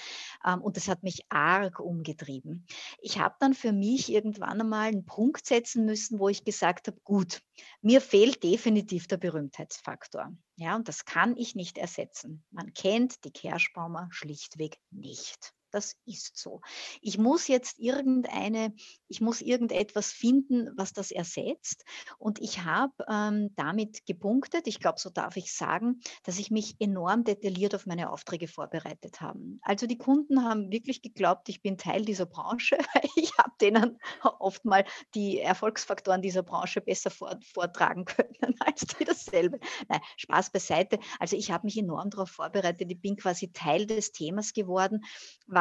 Ähm, 0.44 0.60
und 0.62 0.76
das 0.76 0.88
hat 0.88 1.02
mich 1.02 1.20
arg 1.28 1.78
umgetrieben. 1.78 2.66
Ich 3.00 3.18
habe 3.18 3.36
dann 3.38 3.54
für 3.54 3.72
mich 3.72 4.10
irgendwann 4.10 4.60
einmal 4.60 4.88
einen 4.88 5.06
Punkt 5.06 5.46
setzen 5.46 5.84
müssen, 5.84 6.18
wo 6.18 6.28
ich 6.28 6.44
gesagt 6.44 6.88
habe, 6.88 6.98
gut, 7.04 7.42
mir 7.82 8.00
fehlt 8.00 8.42
definitiv 8.42 9.06
der 9.06 9.18
Berühmtheitsfaktor. 9.18 10.32
Ja, 10.56 10.76
und 10.76 10.88
das 10.88 11.04
kann 11.04 11.36
ich 11.36 11.54
nicht 11.54 11.78
ersetzen. 11.78 12.44
Man 12.50 12.72
kennt 12.74 13.24
die 13.24 13.32
Kerschbaumer 13.32 14.08
schlichtweg 14.10 14.78
nicht. 14.90 15.54
Das 15.70 15.96
ist 16.06 16.36
so. 16.36 16.60
Ich 17.00 17.18
muss 17.18 17.48
jetzt 17.48 17.78
irgendeine, 17.78 18.74
ich 19.08 19.20
muss 19.20 19.40
irgendetwas 19.40 20.12
finden, 20.12 20.70
was 20.76 20.92
das 20.92 21.10
ersetzt. 21.10 21.84
Und 22.18 22.40
ich 22.40 22.64
habe 22.64 22.92
ähm, 23.08 23.54
damit 23.56 24.06
gepunktet, 24.06 24.66
ich 24.66 24.80
glaube, 24.80 24.98
so 24.98 25.10
darf 25.10 25.36
ich 25.36 25.54
sagen, 25.54 26.00
dass 26.24 26.38
ich 26.38 26.50
mich 26.50 26.76
enorm 26.80 27.24
detailliert 27.24 27.74
auf 27.74 27.86
meine 27.86 28.10
Aufträge 28.10 28.48
vorbereitet 28.48 29.20
habe. 29.20 29.40
Also 29.62 29.86
die 29.86 29.98
Kunden 29.98 30.44
haben 30.44 30.70
wirklich 30.70 31.02
geglaubt, 31.02 31.48
ich 31.48 31.62
bin 31.62 31.78
Teil 31.78 32.04
dieser 32.04 32.26
Branche. 32.26 32.78
Ich 33.16 33.36
habe 33.36 33.52
denen 33.60 33.98
oft 34.38 34.64
mal 34.64 34.84
die 35.14 35.40
Erfolgsfaktoren 35.40 36.22
dieser 36.22 36.42
Branche 36.42 36.80
besser 36.80 37.10
vor, 37.10 37.38
vortragen 37.52 38.04
können 38.06 38.54
als 38.60 38.86
die 38.86 39.04
dasselbe. 39.04 39.58
Nein, 39.88 40.00
Spaß 40.16 40.50
beiseite. 40.50 40.98
Also 41.18 41.36
ich 41.36 41.50
habe 41.50 41.66
mich 41.66 41.76
enorm 41.76 42.10
darauf 42.10 42.30
vorbereitet. 42.30 42.90
Ich 42.90 43.00
bin 43.00 43.16
quasi 43.16 43.52
Teil 43.52 43.86
des 43.86 44.12
Themas 44.12 44.52
geworden, 44.52 45.02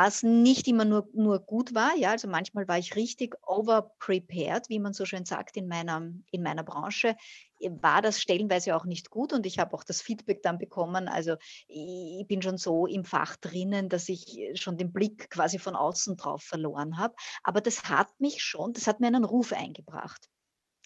was 0.01 0.23
nicht 0.23 0.65
immer 0.69 0.85
nur, 0.85 1.09
nur 1.13 1.39
gut 1.39 1.75
war. 1.75 1.93
Ja, 1.97 2.11
also 2.11 2.29
manchmal 2.29 2.69
war 2.69 2.77
ich 2.77 2.95
richtig 2.95 3.35
overprepared, 3.45 4.69
wie 4.69 4.79
man 4.79 4.93
so 4.93 5.03
schön 5.03 5.25
sagt 5.25 5.57
in 5.57 5.67
meiner, 5.67 6.09
in 6.31 6.41
meiner 6.41 6.63
Branche. 6.63 7.17
War 7.81 8.01
das 8.01 8.21
stellenweise 8.21 8.77
auch 8.77 8.85
nicht 8.85 9.09
gut 9.09 9.33
und 9.33 9.45
ich 9.45 9.59
habe 9.59 9.73
auch 9.75 9.83
das 9.83 10.01
Feedback 10.01 10.41
dann 10.41 10.57
bekommen. 10.57 11.09
Also 11.09 11.35
ich 11.67 12.25
bin 12.29 12.41
schon 12.41 12.57
so 12.57 12.85
im 12.85 13.03
Fach 13.03 13.35
drinnen, 13.35 13.89
dass 13.89 14.07
ich 14.07 14.39
schon 14.53 14.77
den 14.77 14.93
Blick 14.93 15.29
quasi 15.29 15.59
von 15.59 15.75
außen 15.75 16.15
drauf 16.15 16.43
verloren 16.43 16.97
habe. 16.97 17.15
Aber 17.43 17.59
das 17.59 17.89
hat 17.89 18.07
mich 18.19 18.41
schon, 18.41 18.71
das 18.71 18.87
hat 18.87 19.01
mir 19.01 19.07
einen 19.07 19.25
Ruf 19.25 19.51
eingebracht. 19.51 20.29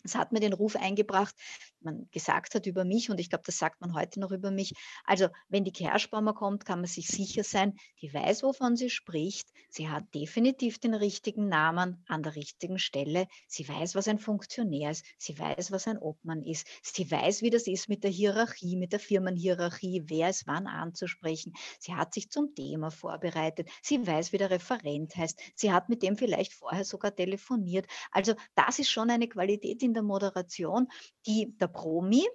Es 0.04 0.16
hat 0.16 0.32
mir 0.32 0.40
den 0.40 0.54
Ruf 0.54 0.76
eingebracht, 0.76 1.36
man 1.84 2.08
gesagt 2.12 2.56
hat 2.56 2.66
über 2.66 2.86
mich 2.86 3.10
und 3.10 3.20
ich 3.20 3.30
glaube, 3.30 3.44
das 3.46 3.58
sagt 3.58 3.82
man 3.82 3.94
heute 3.94 4.20
noch 4.20 4.32
über 4.32 4.52
mich. 4.52 4.74
Also, 5.06 5.28
wenn 5.50 5.64
die 5.64 5.72
Kerschbaumer 5.72 6.34
kommt, 6.34 6.66
kann 6.66 6.80
man 6.80 6.88
sich 6.88 7.08
sicher 7.08 7.44
sein, 7.44 7.74
die 8.02 8.14
weiß, 8.14 8.44
wovon 8.44 8.76
sie 8.76 8.90
spricht. 8.90 9.50
Sie 9.70 9.90
hat 9.90 10.14
definitiv 10.14 10.80
den 10.80 10.94
richtigen 10.94 11.48
Namen 11.48 12.04
an 12.08 12.24
der 12.24 12.36
richtigen 12.36 12.80
Stelle. 12.80 13.28
Sie 13.48 13.68
weiß, 13.68 13.96
was 13.96 14.08
ein 14.08 14.20
Funktionär 14.20 14.92
ist. 14.92 15.06
Sie 15.18 15.38
weiß, 15.38 15.72
was 15.72 15.88
ein 15.88 15.98
Obmann 15.98 16.44
ist. 16.44 16.68
Sie 16.82 17.10
weiß, 17.10 17.42
wie 17.42 17.50
das 17.50 17.68
ist 17.68 17.90
mit 17.90 18.04
der 18.04 18.12
Hierarchie, 18.12 18.76
mit 18.76 18.94
der 18.94 19.00
Firmenhierarchie, 19.00 20.04
wer 20.06 20.30
ist 20.30 20.48
wann 20.48 20.68
anzusprechen. 20.68 21.54
Sie 21.80 21.96
hat 21.96 22.14
sich 22.14 22.30
zum 22.30 22.56
Thema 22.56 22.92
vorbereitet. 22.92 23.70
Sie 23.82 24.06
weiß, 24.06 24.32
wie 24.32 24.38
der 24.38 24.50
Referent 24.50 25.16
heißt. 25.16 25.40
Sie 25.56 25.72
hat 25.72 25.90
mit 25.90 26.04
dem 26.04 26.18
vielleicht 26.18 26.54
vorher 26.54 26.86
sogar 26.86 27.16
telefoniert. 27.16 27.88
Also, 28.12 28.34
das 28.56 28.80
ist 28.80 28.90
schon 28.90 29.10
eine 29.10 29.28
Qualität 29.28 29.82
der 29.94 30.04
Moderation, 30.04 30.88
die 31.26 31.56
der 31.58 31.68
Promi 31.68 32.28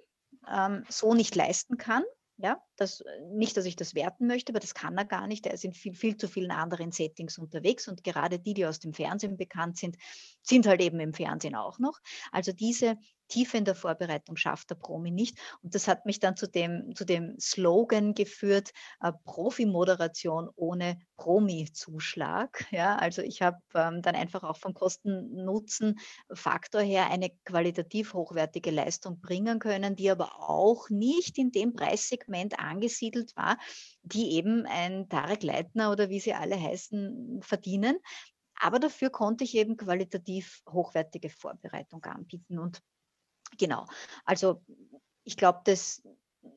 ähm, 0.47 0.85
so 0.89 1.13
nicht 1.13 1.35
leisten 1.35 1.77
kann. 1.77 2.03
Ja, 2.37 2.61
das, 2.79 3.01
äh, 3.01 3.21
nicht, 3.31 3.57
dass 3.57 3.65
ich 3.65 3.75
das 3.75 3.95
werten 3.95 4.27
möchte, 4.27 4.51
aber 4.51 4.59
das 4.59 4.73
kann 4.73 4.97
er 4.97 5.05
gar 5.05 5.27
nicht. 5.27 5.45
Er 5.45 5.53
ist 5.53 5.65
in 5.65 5.73
viel, 5.73 5.93
viel 5.93 6.17
zu 6.17 6.27
vielen 6.27 6.51
anderen 6.51 6.91
Settings 6.91 7.37
unterwegs 7.37 7.87
und 7.87 8.03
gerade 8.03 8.39
die, 8.39 8.53
die 8.53 8.65
aus 8.65 8.79
dem 8.79 8.93
Fernsehen 8.93 9.37
bekannt 9.37 9.77
sind, 9.77 9.97
sind 10.41 10.67
halt 10.67 10.81
eben 10.81 10.99
im 10.99 11.13
Fernsehen 11.13 11.55
auch 11.55 11.79
noch. 11.79 11.99
Also 12.31 12.51
diese 12.51 12.97
Tiefe 13.29 13.57
in 13.57 13.65
der 13.65 13.75
Vorbereitung 13.75 14.35
schafft 14.35 14.71
der 14.71 14.75
Promi 14.75 15.11
nicht. 15.11 15.37
Und 15.61 15.75
das 15.75 15.87
hat 15.87 16.05
mich 16.05 16.19
dann 16.19 16.35
zu 16.35 16.47
dem, 16.47 16.93
zu 16.95 17.05
dem 17.05 17.39
Slogan 17.39 18.13
geführt, 18.13 18.71
äh, 19.01 19.13
Profi-Moderation 19.23 20.49
ohne 20.55 20.99
Promi-Zuschlag. 21.15 22.65
Ja, 22.71 22.97
also 22.97 23.21
ich 23.21 23.41
habe 23.41 23.57
ähm, 23.75 24.01
dann 24.01 24.15
einfach 24.15 24.43
auch 24.43 24.57
vom 24.57 24.73
Kosten-Nutzen-Faktor 24.73 26.81
her 26.81 27.09
eine 27.09 27.29
qualitativ 27.45 28.13
hochwertige 28.13 28.71
Leistung 28.71 29.21
bringen 29.21 29.59
können, 29.59 29.95
die 29.95 30.09
aber 30.09 30.49
auch 30.49 30.89
nicht 30.89 31.37
in 31.37 31.51
dem 31.51 31.73
Preissegment 31.73 32.59
angesiedelt 32.69 33.35
war, 33.35 33.57
die 34.03 34.33
eben 34.33 34.65
ein 34.65 35.09
Tarek 35.09 35.43
Leitner 35.43 35.91
oder 35.91 36.09
wie 36.09 36.19
sie 36.19 36.33
alle 36.33 36.59
heißen, 36.59 37.41
verdienen. 37.41 37.97
Aber 38.61 38.79
dafür 38.79 39.09
konnte 39.09 39.43
ich 39.43 39.55
eben 39.55 39.77
qualitativ 39.77 40.61
hochwertige 40.69 41.29
Vorbereitung 41.29 42.03
anbieten. 42.03 42.59
Und 42.59 42.81
Genau. 43.57 43.85
Also 44.25 44.63
ich 45.23 45.37
glaube, 45.37 45.61
das, 45.65 46.01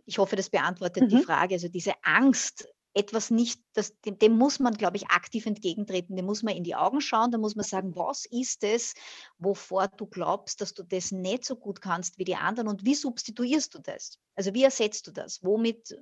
ich 0.06 0.18
hoffe, 0.18 0.36
das 0.36 0.50
beantwortet 0.50 1.04
mhm. 1.04 1.08
die 1.08 1.22
Frage. 1.22 1.54
Also 1.54 1.68
diese 1.68 1.94
Angst, 2.02 2.68
etwas 2.94 3.30
nicht, 3.30 3.60
das, 3.72 3.98
dem, 4.00 4.18
dem, 4.18 4.36
muss 4.36 4.58
man, 4.58 4.74
glaube 4.74 4.96
ich, 4.96 5.08
aktiv 5.08 5.46
entgegentreten. 5.46 6.16
Dem 6.16 6.26
muss 6.26 6.42
man 6.42 6.54
in 6.54 6.64
die 6.64 6.74
Augen 6.74 7.00
schauen. 7.00 7.30
Da 7.30 7.38
muss 7.38 7.56
man 7.56 7.64
sagen, 7.64 7.96
was 7.96 8.26
ist 8.26 8.64
es, 8.64 8.94
wovor 9.38 9.88
du 9.88 10.06
glaubst, 10.06 10.60
dass 10.60 10.74
du 10.74 10.82
das 10.82 11.10
nicht 11.10 11.44
so 11.44 11.56
gut 11.56 11.80
kannst 11.80 12.18
wie 12.18 12.24
die 12.24 12.36
anderen 12.36 12.68
und 12.68 12.84
wie 12.84 12.94
substituierst 12.94 13.74
du 13.74 13.78
das? 13.78 14.18
Also 14.34 14.54
wie 14.54 14.64
ersetzt 14.64 15.06
du 15.06 15.10
das? 15.10 15.42
Womit, 15.42 15.98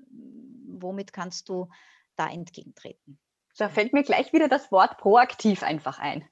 womit 0.67 1.13
kannst 1.13 1.49
du 1.49 1.69
da 2.17 2.29
entgegentreten? 2.29 3.19
Da 3.57 3.69
fällt 3.69 3.93
mir 3.93 4.03
gleich 4.03 4.33
wieder 4.33 4.49
das 4.49 4.73
Wort 4.73 4.99
proaktiv 4.99 5.63
einfach 5.63 5.99
ein. 5.99 6.29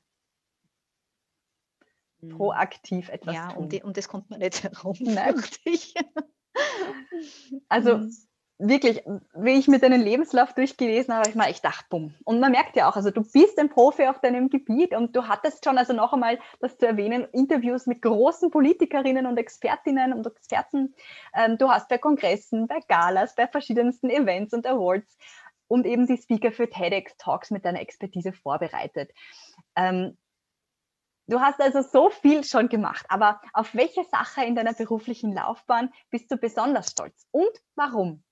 Mhm. 2.20 2.30
proaktiv 2.30 3.08
etwas 3.08 3.34
ja, 3.34 3.48
tun. 3.52 3.64
Um, 3.64 3.68
die, 3.68 3.82
um 3.82 3.92
das 3.92 4.08
kommt 4.08 4.30
man 4.30 4.40
nicht 4.40 4.62
herum. 4.64 4.96
also 7.68 7.98
mhm. 7.98 8.27
Wirklich, 8.58 9.02
wie 9.34 9.52
ich 9.52 9.68
mit 9.68 9.82
deinem 9.82 10.00
Lebenslauf 10.00 10.52
durchgelesen 10.52 11.14
habe, 11.14 11.28
ich 11.28 11.36
mal 11.36 11.46
echt 11.46 11.62
gedacht, 11.62 11.86
bumm. 11.88 12.14
Und 12.24 12.40
man 12.40 12.50
merkt 12.50 12.76
ja 12.76 12.88
auch, 12.88 12.96
also 12.96 13.10
du 13.10 13.22
bist 13.22 13.58
ein 13.58 13.68
Profi 13.68 14.06
auf 14.06 14.20
deinem 14.20 14.50
Gebiet 14.50 14.94
und 14.94 15.14
du 15.14 15.28
hattest 15.28 15.64
schon, 15.64 15.78
also 15.78 15.92
noch 15.92 16.12
einmal 16.12 16.38
das 16.60 16.76
zu 16.76 16.86
erwähnen, 16.86 17.26
Interviews 17.32 17.86
mit 17.86 18.02
großen 18.02 18.50
Politikerinnen 18.50 19.26
und 19.26 19.38
Expertinnen 19.38 20.12
und 20.12 20.26
Experten. 20.26 20.94
Ähm, 21.34 21.56
du 21.56 21.70
hast 21.70 21.88
bei 21.88 21.98
Kongressen, 21.98 22.66
bei 22.66 22.80
Galas, 22.88 23.34
bei 23.36 23.46
verschiedensten 23.46 24.10
Events 24.10 24.52
und 24.52 24.66
Awards 24.66 25.16
und 25.68 25.86
eben 25.86 26.06
die 26.06 26.16
Speaker 26.16 26.50
für 26.50 26.68
TEDx-Talks 26.68 27.50
mit 27.52 27.64
deiner 27.64 27.80
Expertise 27.80 28.32
vorbereitet. 28.32 29.12
Ähm, 29.76 30.16
Du 31.30 31.40
hast 31.40 31.60
also 31.60 31.82
so 31.82 32.08
viel 32.08 32.42
schon 32.42 32.70
gemacht, 32.70 33.04
aber 33.10 33.42
auf 33.52 33.74
welche 33.74 34.02
Sache 34.04 34.44
in 34.44 34.54
deiner 34.54 34.72
beruflichen 34.72 35.34
Laufbahn 35.34 35.92
bist 36.08 36.30
du 36.30 36.38
besonders 36.38 36.92
stolz 36.92 37.26
und 37.32 37.50
warum? 37.74 38.24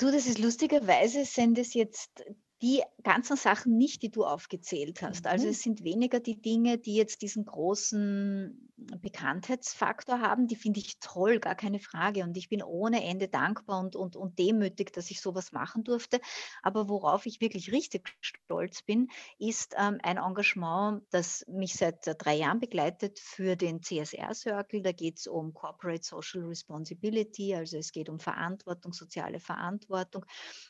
Du, 0.00 0.10
das 0.10 0.26
ist 0.26 0.38
lustigerweise, 0.38 1.26
sind 1.26 1.58
es 1.58 1.74
jetzt 1.74 2.24
die 2.62 2.82
ganzen 3.02 3.36
Sachen 3.36 3.76
nicht, 3.76 4.02
die 4.02 4.10
du 4.10 4.24
aufgezählt 4.24 5.02
hast. 5.02 5.26
Also 5.26 5.44
mhm. 5.44 5.50
es 5.50 5.62
sind 5.62 5.84
weniger 5.84 6.20
die 6.20 6.40
Dinge, 6.40 6.78
die 6.78 6.94
jetzt 6.94 7.20
diesen 7.20 7.44
großen 7.44 8.69
Bekanntheitsfaktor 8.98 10.20
haben, 10.20 10.46
die 10.46 10.56
finde 10.56 10.80
ich 10.80 10.98
toll, 10.98 11.38
gar 11.38 11.54
keine 11.54 11.78
Frage. 11.78 12.22
Und 12.24 12.36
ich 12.36 12.48
bin 12.48 12.62
ohne 12.62 13.04
Ende 13.04 13.28
dankbar 13.28 13.80
und, 13.80 13.96
und, 13.96 14.16
und 14.16 14.38
demütig, 14.38 14.92
dass 14.92 15.10
ich 15.10 15.20
sowas 15.20 15.52
machen 15.52 15.84
durfte. 15.84 16.20
Aber 16.62 16.88
worauf 16.88 17.26
ich 17.26 17.40
wirklich 17.40 17.72
richtig 17.72 18.12
stolz 18.20 18.82
bin, 18.82 19.08
ist 19.38 19.74
ähm, 19.78 19.98
ein 20.02 20.18
Engagement, 20.18 21.02
das 21.10 21.44
mich 21.48 21.74
seit 21.74 22.06
äh, 22.06 22.14
drei 22.14 22.36
Jahren 22.36 22.60
begleitet 22.60 23.18
für 23.18 23.56
den 23.56 23.82
CSR-Circle. 23.82 24.82
Da 24.82 24.92
geht 24.92 25.18
es 25.18 25.26
um 25.26 25.54
Corporate 25.54 26.04
Social 26.04 26.42
Responsibility, 26.42 27.54
also 27.54 27.76
es 27.76 27.92
geht 27.92 28.08
um 28.08 28.18
Verantwortung, 28.18 28.92
soziale 28.92 29.40
Verantwortung. 29.40 30.24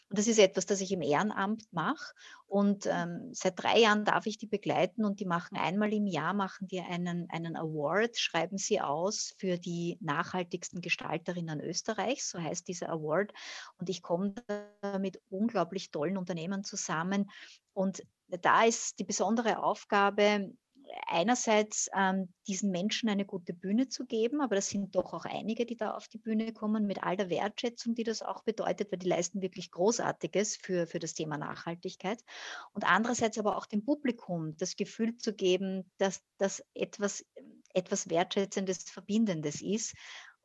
Und 0.08 0.18
das 0.18 0.26
ist 0.26 0.38
etwas, 0.38 0.66
das 0.66 0.80
ich 0.80 0.92
im 0.92 1.02
Ehrenamt 1.02 1.72
mache. 1.72 2.14
Und 2.50 2.86
ähm, 2.86 3.30
seit 3.32 3.62
drei 3.62 3.78
Jahren 3.78 4.04
darf 4.04 4.26
ich 4.26 4.36
die 4.36 4.48
begleiten 4.48 5.04
und 5.04 5.20
die 5.20 5.24
machen 5.24 5.56
einmal 5.56 5.92
im 5.92 6.08
Jahr 6.08 6.34
machen 6.34 6.66
die 6.66 6.80
einen, 6.80 7.30
einen 7.30 7.56
Award, 7.56 8.09
schreiben 8.18 8.58
sie 8.58 8.80
aus 8.80 9.34
für 9.38 9.58
die 9.58 9.98
nachhaltigsten 10.00 10.80
Gestalterinnen 10.80 11.60
Österreichs, 11.60 12.30
so 12.30 12.40
heißt 12.40 12.68
dieser 12.68 12.90
Award. 12.90 13.32
Und 13.78 13.88
ich 13.88 14.02
komme 14.02 14.34
mit 14.98 15.20
unglaublich 15.28 15.90
tollen 15.90 16.16
Unternehmen 16.16 16.64
zusammen. 16.64 17.30
Und 17.72 18.02
da 18.28 18.64
ist 18.64 18.98
die 18.98 19.04
besondere 19.04 19.62
Aufgabe, 19.62 20.52
einerseits 21.06 21.88
ähm, 21.94 22.32
diesen 22.46 22.70
Menschen 22.70 23.08
eine 23.08 23.24
gute 23.24 23.52
Bühne 23.52 23.88
zu 23.88 24.06
geben, 24.06 24.40
aber 24.40 24.56
das 24.56 24.68
sind 24.68 24.94
doch 24.94 25.12
auch 25.12 25.24
einige, 25.24 25.66
die 25.66 25.76
da 25.76 25.92
auf 25.92 26.08
die 26.08 26.18
Bühne 26.18 26.52
kommen, 26.52 26.86
mit 26.86 27.02
all 27.02 27.16
der 27.16 27.30
Wertschätzung, 27.30 27.94
die 27.94 28.04
das 28.04 28.22
auch 28.22 28.42
bedeutet, 28.42 28.90
weil 28.90 28.98
die 28.98 29.08
leisten 29.08 29.42
wirklich 29.42 29.70
Großartiges 29.70 30.56
für, 30.56 30.86
für 30.86 30.98
das 30.98 31.14
Thema 31.14 31.38
Nachhaltigkeit. 31.38 32.22
Und 32.72 32.84
andererseits 32.84 33.38
aber 33.38 33.56
auch 33.56 33.66
dem 33.66 33.84
Publikum 33.84 34.56
das 34.56 34.76
Gefühl 34.76 35.16
zu 35.16 35.34
geben, 35.34 35.90
dass 35.98 36.22
das 36.38 36.64
etwas, 36.74 37.24
etwas 37.74 38.08
Wertschätzendes, 38.10 38.90
Verbindendes 38.90 39.62
ist 39.62 39.94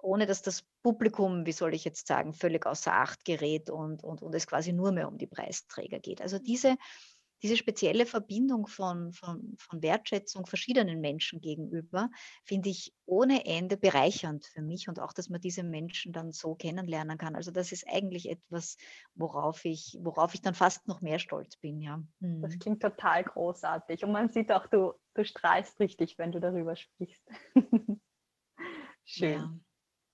ohne 0.05 0.25
dass 0.25 0.41
das 0.41 0.63
Publikum, 0.83 1.45
wie 1.45 1.51
soll 1.51 1.73
ich 1.73 1.83
jetzt 1.83 2.07
sagen, 2.07 2.33
völlig 2.33 2.65
außer 2.65 2.93
Acht 2.93 3.25
gerät 3.25 3.69
und, 3.69 4.03
und, 4.03 4.21
und 4.21 4.35
es 4.35 4.47
quasi 4.47 4.71
nur 4.71 4.91
mehr 4.91 5.07
um 5.07 5.17
die 5.17 5.27
Preisträger 5.27 5.99
geht. 5.99 6.21
Also 6.21 6.37
diese, 6.37 6.77
diese 7.41 7.57
spezielle 7.57 8.05
Verbindung 8.05 8.67
von, 8.67 9.11
von, 9.13 9.55
von 9.57 9.81
Wertschätzung 9.81 10.45
verschiedenen 10.45 11.01
Menschen 11.01 11.41
gegenüber 11.41 12.09
finde 12.43 12.69
ich 12.69 12.93
ohne 13.05 13.45
Ende 13.45 13.77
bereichernd 13.77 14.45
für 14.45 14.61
mich 14.61 14.87
und 14.87 14.99
auch, 14.99 15.13
dass 15.13 15.29
man 15.29 15.41
diese 15.41 15.63
Menschen 15.63 16.13
dann 16.13 16.31
so 16.31 16.55
kennenlernen 16.55 17.17
kann. 17.17 17.35
Also 17.35 17.51
das 17.51 17.71
ist 17.71 17.87
eigentlich 17.87 18.29
etwas, 18.29 18.77
worauf 19.13 19.63
ich, 19.65 19.97
worauf 20.01 20.33
ich 20.33 20.41
dann 20.41 20.55
fast 20.55 20.87
noch 20.87 21.01
mehr 21.01 21.19
stolz 21.19 21.57
bin, 21.57 21.81
ja. 21.81 22.01
Hm. 22.21 22.41
Das 22.41 22.57
klingt 22.57 22.81
total 22.81 23.23
großartig 23.23 24.03
und 24.03 24.11
man 24.11 24.29
sieht 24.29 24.51
auch, 24.51 24.67
du, 24.67 24.93
du 25.13 25.25
strahlst 25.25 25.79
richtig, 25.79 26.17
wenn 26.17 26.31
du 26.31 26.39
darüber 26.39 26.75
sprichst. 26.75 27.27
Schön. 29.03 29.33
Ja, 29.33 29.53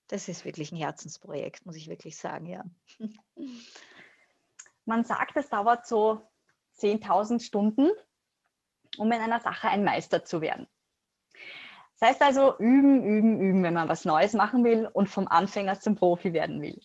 das 0.08 0.28
ist 0.28 0.44
wirklich 0.44 0.72
ein 0.72 0.76
Herzensprojekt, 0.76 1.64
muss 1.64 1.76
ich 1.76 1.88
wirklich 1.88 2.18
sagen, 2.18 2.46
ja. 2.46 2.64
Man 4.84 5.04
sagt, 5.04 5.36
es 5.36 5.48
dauert 5.48 5.86
so 5.86 6.20
10.000 6.82 7.40
Stunden, 7.40 7.90
um 8.98 9.10
in 9.12 9.20
einer 9.20 9.40
Sache 9.40 9.68
ein 9.68 9.84
Meister 9.84 10.24
zu 10.24 10.40
werden. 10.40 10.66
Das 11.98 12.10
heißt 12.10 12.22
also 12.22 12.58
üben, 12.58 13.04
üben, 13.04 13.40
üben, 13.40 13.62
wenn 13.62 13.74
man 13.74 13.88
was 13.88 14.04
Neues 14.04 14.32
machen 14.32 14.64
will 14.64 14.88
und 14.92 15.08
vom 15.08 15.28
Anfänger 15.28 15.78
zum 15.78 15.94
Profi 15.94 16.32
werden 16.32 16.60
will. 16.60 16.80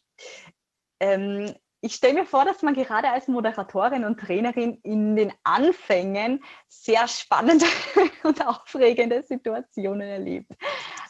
Ähm, 1.00 1.56
ich 1.82 1.96
stelle 1.96 2.16
mir 2.16 2.26
vor, 2.26 2.46
dass 2.46 2.62
man 2.62 2.74
gerade 2.74 3.10
als 3.10 3.28
Moderatorin 3.28 4.04
und 4.04 4.20
Trainerin 4.20 4.80
in 4.84 5.16
den 5.16 5.34
Anfängen 5.44 6.44
sehr 6.68 7.08
spannende 7.08 7.66
und 8.24 8.46
aufregende 8.46 9.24
Situationen 9.24 10.08
erlebt. 10.08 10.52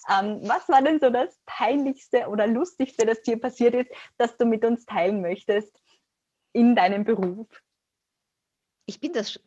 Ähm, 0.10 0.40
was 0.44 0.68
war 0.70 0.82
denn 0.82 1.00
so 1.00 1.10
das 1.10 1.38
Peinlichste 1.46 2.28
oder 2.28 2.48
Lustigste, 2.48 3.06
das 3.06 3.22
dir 3.22 3.40
passiert 3.40 3.76
ist, 3.76 3.92
das 4.18 4.38
du 4.38 4.46
mit 4.46 4.64
uns 4.64 4.86
teilen 4.86 5.22
möchtest 5.22 5.78
in 6.54 6.76
deinem 6.76 7.04
Beruf? 7.04 7.48
Ich 8.88 9.00
bin 9.00 9.14
das, 9.14 9.40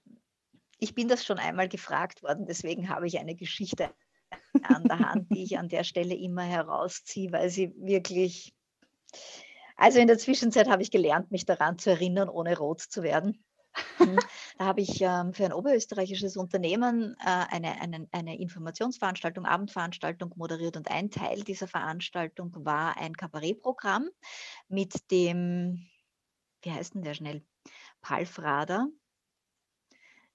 ich 0.79 0.95
bin 0.95 1.09
das 1.09 1.25
schon 1.25 1.39
einmal 1.39 1.69
gefragt 1.69 2.23
worden, 2.23 2.47
deswegen 2.47 2.89
habe 2.89 3.09
ich 3.09 3.19
eine 3.19 3.35
Geschichte 3.35 3.91
an 4.63 4.85
der 4.85 5.01
Hand, 5.01 5.31
die 5.33 5.43
ich 5.43 5.59
an 5.59 5.69
der 5.69 5.83
Stelle 5.83 6.15
immer 6.15 6.43
herausziehe, 6.43 7.33
weil 7.33 7.51
sie 7.51 7.75
wirklich, 7.77 8.55
also 9.77 9.99
in 9.99 10.07
der 10.07 10.19
Zwischenzeit 10.19 10.69
habe 10.69 10.83
ich 10.83 10.91
gelernt, 10.91 11.33
mich 11.33 11.47
daran 11.47 11.79
zu 11.79 11.91
erinnern, 11.91 12.29
ohne 12.29 12.57
rot 12.57 12.81
zu 12.81 13.03
werden. 13.03 13.43
Hm, 13.97 14.19
da 14.59 14.67
habe 14.67 14.83
ich 14.83 15.01
ähm, 15.01 15.33
für 15.33 15.47
ein 15.47 15.53
oberösterreichisches 15.53 16.37
Unternehmen 16.37 17.17
äh, 17.21 17.45
eine, 17.49 17.81
eine, 17.81 18.09
eine 18.13 18.39
Informationsveranstaltung, 18.39 19.47
Abendveranstaltung 19.47 20.35
moderiert 20.37 20.77
und 20.77 20.91
ein 20.91 21.11
Teil 21.11 21.43
dieser 21.43 21.67
Veranstaltung 21.67 22.53
war 22.65 22.97
ein 22.99 23.17
Kabarettprogramm 23.17 24.11
mit 24.69 25.11
dem, 25.11 25.89
wie 26.63 26.73
heißt 26.73 26.95
denn 26.95 27.03
der 27.03 27.15
schnell? 27.15 27.43
Palfrader, 28.03 28.89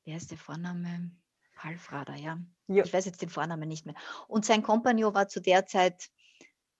wie 0.06 0.14
heißt 0.14 0.32
der 0.32 0.38
Vorname? 0.38 1.12
Palfrader, 1.56 2.16
ja. 2.16 2.38
ja. 2.68 2.84
Ich 2.84 2.94
weiß 2.94 3.06
jetzt 3.06 3.22
den 3.22 3.30
Vornamen 3.30 3.68
nicht 3.68 3.86
mehr. 3.86 3.96
Und 4.28 4.46
sein 4.46 4.62
Kompagnon 4.62 5.14
war 5.14 5.28
zu 5.28 5.42
der 5.42 5.66
Zeit, 5.66 6.10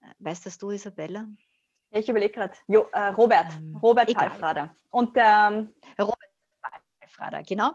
äh, 0.02 0.08
weißt 0.20 0.46
das 0.46 0.58
du, 0.58 0.70
Isabella? 0.70 1.28
Ja, 1.92 2.00
ich 2.00 2.10
überlege 2.10 2.34
gerade. 2.34 2.54
Äh, 2.68 3.08
Robert, 3.10 3.54
ähm, 3.56 3.78
Robert 3.78 4.10
egal. 4.10 4.30
Palfrader. 4.30 4.76
Und 4.92 5.12
ähm, 5.16 5.74
Robert 6.00 6.20
Palfrader, 7.00 7.44
genau. 7.44 7.72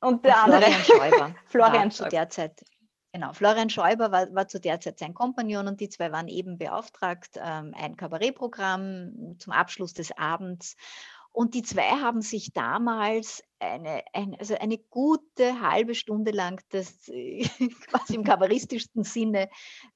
Und 0.00 0.24
der 0.24 0.44
Und 0.44 0.52
Florian 0.52 0.84
Schäuber. 0.84 1.34
Florian 1.46 1.90
Schäuber. 1.90 2.10
Zu 2.10 2.16
der 2.16 2.28
Zeit, 2.28 2.64
genau, 3.12 3.32
Florian 3.32 3.70
Schäuber 3.70 4.12
war, 4.12 4.32
war, 4.34 4.46
zu 4.46 4.60
der 4.60 4.78
Zeit 4.78 4.98
sein 4.98 5.14
Kompagnon 5.14 5.66
und 5.66 5.80
die 5.80 5.88
zwei 5.88 6.12
waren 6.12 6.28
eben 6.28 6.58
beauftragt, 6.58 7.38
ähm, 7.42 7.72
ein 7.74 7.96
Kabarettprogramm 7.96 9.36
zum 9.38 9.52
Abschluss 9.52 9.94
des 9.94 10.16
Abends 10.16 10.76
und 11.36 11.52
die 11.52 11.62
zwei 11.62 11.90
haben 12.00 12.22
sich 12.22 12.54
damals 12.54 13.44
eine, 13.58 14.02
ein, 14.14 14.34
also 14.36 14.54
eine 14.54 14.78
gute 14.78 15.60
halbe 15.60 15.94
Stunde 15.94 16.30
lang 16.30 16.62
das 16.70 16.96
quasi 17.90 18.14
im 18.14 18.24
kabarettischsten 18.24 19.04
Sinne 19.04 19.50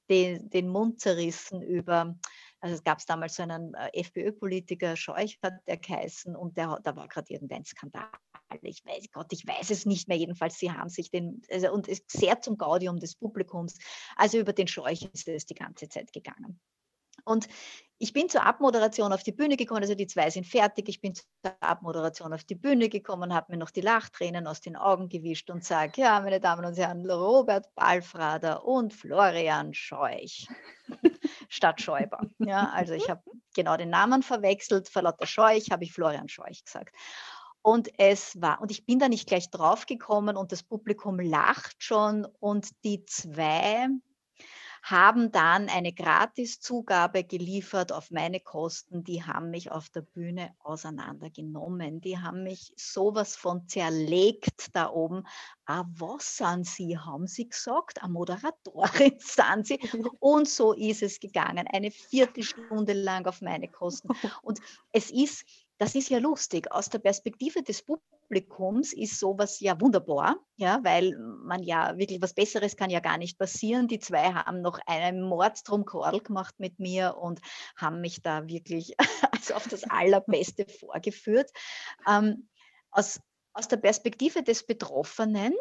den, 0.07 0.51
den 0.51 0.67
Mund 0.67 0.99
zerrissen 0.99 1.63
über, 1.63 2.15
also 2.59 2.75
es 2.75 2.83
gab 2.83 3.03
damals 3.07 3.37
so 3.37 3.41
einen 3.41 3.73
äh, 3.73 3.89
FPÖ-Politiker, 4.01 4.95
Scheuch 4.95 5.39
hat 5.41 5.55
der 5.65 5.77
geheißen, 5.77 6.35
und 6.35 6.57
der, 6.57 6.79
da 6.83 6.95
war 6.95 7.07
gerade 7.07 7.33
irgendein 7.33 7.65
Skandal. 7.65 8.11
Ich 8.61 8.85
weiß 8.85 9.05
Gott, 9.11 9.33
ich 9.33 9.47
weiß 9.47 9.71
es 9.71 9.87
nicht 9.87 10.07
mehr. 10.07 10.17
Jedenfalls, 10.17 10.59
sie 10.59 10.71
haben 10.71 10.89
sich 10.89 11.09
den, 11.09 11.41
also 11.49 11.71
und 11.71 11.89
sehr 12.05 12.39
zum 12.41 12.57
Gaudium 12.57 12.99
des 12.99 13.15
Publikums. 13.15 13.79
Also 14.15 14.37
über 14.37 14.53
den 14.53 14.67
Scheuch 14.67 15.09
ist 15.11 15.27
es 15.27 15.47
die 15.47 15.55
ganze 15.55 15.89
Zeit 15.89 16.13
gegangen. 16.13 16.59
Und 17.23 17.47
ich 18.01 18.13
bin 18.13 18.29
zur 18.29 18.43
Abmoderation 18.43 19.13
auf 19.13 19.21
die 19.21 19.31
Bühne 19.31 19.57
gekommen, 19.57 19.81
also 19.81 19.93
die 19.93 20.07
zwei 20.07 20.31
sind 20.31 20.47
fertig. 20.47 20.89
Ich 20.89 21.01
bin 21.01 21.13
zur 21.13 21.23
Abmoderation 21.59 22.33
auf 22.33 22.43
die 22.43 22.55
Bühne 22.55 22.89
gekommen, 22.89 23.31
habe 23.31 23.51
mir 23.51 23.59
noch 23.59 23.69
die 23.69 23.81
Lachtränen 23.81 24.47
aus 24.47 24.59
den 24.59 24.75
Augen 24.75 25.07
gewischt 25.07 25.51
und 25.51 25.63
sage, 25.63 26.01
ja, 26.01 26.19
meine 26.19 26.39
Damen 26.39 26.65
und 26.65 26.75
Herren, 26.79 27.07
Robert 27.07 27.67
Balfrader 27.75 28.65
und 28.65 28.91
Florian 28.91 29.75
Scheuch 29.75 30.47
statt 31.49 31.79
Schäuber. 31.79 32.21
Ja, 32.39 32.71
also 32.73 32.95
ich 32.95 33.07
habe 33.07 33.21
genau 33.53 33.77
den 33.77 33.91
Namen 33.91 34.23
verwechselt, 34.23 34.89
vor 34.89 35.03
lauter 35.03 35.27
Scheuch 35.27 35.69
habe 35.69 35.83
ich 35.83 35.93
Florian 35.93 36.27
Scheuch 36.27 36.63
gesagt. 36.65 36.95
Und 37.61 37.89
es 37.99 38.41
war, 38.41 38.61
und 38.61 38.71
ich 38.71 38.87
bin 38.87 38.97
da 38.97 39.09
nicht 39.09 39.27
gleich 39.27 39.51
drauf 39.51 39.85
gekommen 39.85 40.37
und 40.37 40.51
das 40.51 40.63
Publikum 40.63 41.19
lacht 41.19 41.75
schon 41.83 42.25
und 42.39 42.69
die 42.83 43.05
zwei 43.05 43.89
haben 44.81 45.31
dann 45.31 45.69
eine 45.69 45.93
Gratiszugabe 45.93 47.23
geliefert 47.23 47.91
auf 47.91 48.09
meine 48.09 48.39
Kosten. 48.39 49.03
Die 49.03 49.23
haben 49.23 49.51
mich 49.51 49.71
auf 49.71 49.89
der 49.89 50.01
Bühne 50.01 50.55
auseinandergenommen. 50.59 52.01
Die 52.01 52.17
haben 52.17 52.43
mich 52.43 52.73
sowas 52.75 53.35
von 53.35 53.67
zerlegt 53.67 54.69
da 54.73 54.89
oben. 54.89 55.23
Ah, 55.65 55.85
was 55.93 56.37
sind 56.37 56.65
Sie, 56.65 56.97
haben 56.97 57.27
Sie 57.27 57.47
gesagt? 57.47 58.01
Eine 58.01 58.13
Moderatorin 58.13 59.13
sind 59.19 59.67
Sie. 59.67 59.79
Und 60.19 60.49
so 60.49 60.73
ist 60.73 61.03
es 61.03 61.19
gegangen. 61.19 61.67
Eine 61.71 61.91
Viertelstunde 61.91 62.93
lang 62.93 63.27
auf 63.27 63.41
meine 63.41 63.67
Kosten. 63.67 64.09
Und 64.41 64.59
es 64.91 65.11
ist, 65.11 65.45
das 65.81 65.95
ist 65.95 66.11
ja 66.11 66.19
lustig. 66.19 66.71
Aus 66.71 66.89
der 66.89 66.99
Perspektive 66.99 67.63
des 67.63 67.81
Publikums 67.81 68.93
ist 68.93 69.19
sowas 69.19 69.59
ja 69.61 69.81
wunderbar, 69.81 70.37
ja, 70.55 70.79
weil 70.83 71.17
man 71.17 71.63
ja 71.63 71.97
wirklich 71.97 72.21
was 72.21 72.35
Besseres 72.35 72.77
kann 72.77 72.91
ja 72.91 72.99
gar 72.99 73.17
nicht 73.17 73.39
passieren. 73.39 73.87
Die 73.87 73.97
zwei 73.97 74.31
haben 74.31 74.61
noch 74.61 74.77
einen 74.85 75.23
Mordstromkordel 75.23 76.21
gemacht 76.21 76.53
mit 76.59 76.77
mir 76.77 77.17
und 77.17 77.41
haben 77.75 77.99
mich 77.99 78.21
da 78.21 78.47
wirklich 78.47 78.93
also 79.31 79.55
auf 79.55 79.67
das 79.67 79.83
Allerbeste 79.89 80.67
vorgeführt. 80.67 81.49
Ähm, 82.07 82.47
aus, 82.91 83.19
aus 83.53 83.67
der 83.67 83.77
Perspektive 83.77 84.43
des 84.43 84.67
Betroffenen 84.67 85.55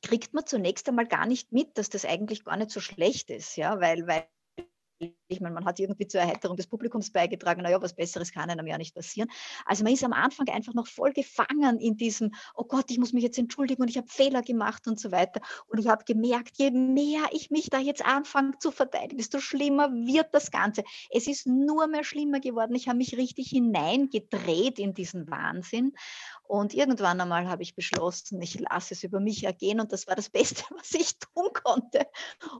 kriegt 0.00 0.32
man 0.32 0.46
zunächst 0.46 0.88
einmal 0.88 1.06
gar 1.06 1.26
nicht 1.26 1.52
mit, 1.52 1.76
dass 1.76 1.90
das 1.90 2.06
eigentlich 2.06 2.46
gar 2.46 2.56
nicht 2.56 2.70
so 2.70 2.80
schlecht 2.80 3.28
ist, 3.28 3.56
ja, 3.56 3.78
weil, 3.78 4.06
weil 4.06 4.26
meine, 5.44 5.54
man 5.54 5.64
hat 5.64 5.78
irgendwie 5.78 6.08
zur 6.08 6.20
Erheiterung 6.20 6.56
des 6.56 6.66
Publikums 6.66 7.10
beigetragen, 7.10 7.62
naja, 7.62 7.80
was 7.80 7.94
Besseres 7.94 8.32
kann 8.32 8.50
einem 8.50 8.66
ja 8.66 8.78
nicht 8.78 8.94
passieren. 8.94 9.30
Also 9.64 9.84
man 9.84 9.92
ist 9.92 10.02
am 10.02 10.12
Anfang 10.12 10.48
einfach 10.48 10.74
noch 10.74 10.88
voll 10.88 11.12
gefangen 11.12 11.78
in 11.78 11.96
diesem, 11.96 12.32
oh 12.54 12.64
Gott, 12.64 12.90
ich 12.90 12.98
muss 12.98 13.12
mich 13.12 13.22
jetzt 13.22 13.38
entschuldigen 13.38 13.82
und 13.82 13.88
ich 13.88 13.96
habe 13.96 14.08
Fehler 14.08 14.42
gemacht 14.42 14.88
und 14.88 14.98
so 14.98 15.12
weiter. 15.12 15.40
Und 15.68 15.78
ich 15.78 15.88
habe 15.88 16.04
gemerkt, 16.04 16.56
je 16.56 16.70
mehr 16.70 17.22
ich 17.32 17.50
mich 17.50 17.70
da 17.70 17.78
jetzt 17.78 18.04
anfange 18.04 18.58
zu 18.58 18.70
verteidigen, 18.70 19.18
desto 19.18 19.38
schlimmer 19.38 19.92
wird 19.92 20.28
das 20.32 20.50
Ganze. 20.50 20.82
Es 21.10 21.26
ist 21.26 21.46
nur 21.46 21.86
mehr 21.86 22.04
schlimmer 22.04 22.40
geworden. 22.40 22.74
Ich 22.74 22.88
habe 22.88 22.98
mich 22.98 23.16
richtig 23.16 23.48
hineingedreht 23.50 24.78
in 24.78 24.94
diesen 24.94 25.30
Wahnsinn. 25.30 25.92
Und 26.46 26.74
irgendwann 26.74 27.20
einmal 27.20 27.48
habe 27.48 27.62
ich 27.62 27.74
beschlossen, 27.74 28.40
ich 28.42 28.60
lasse 28.60 28.94
es 28.94 29.02
über 29.02 29.18
mich 29.18 29.44
ergehen 29.44 29.80
und 29.80 29.92
das 29.92 30.06
war 30.06 30.14
das 30.14 30.28
Beste, 30.30 30.62
was 30.76 30.92
ich 30.92 31.18
tun 31.18 31.48
konnte. 31.52 32.06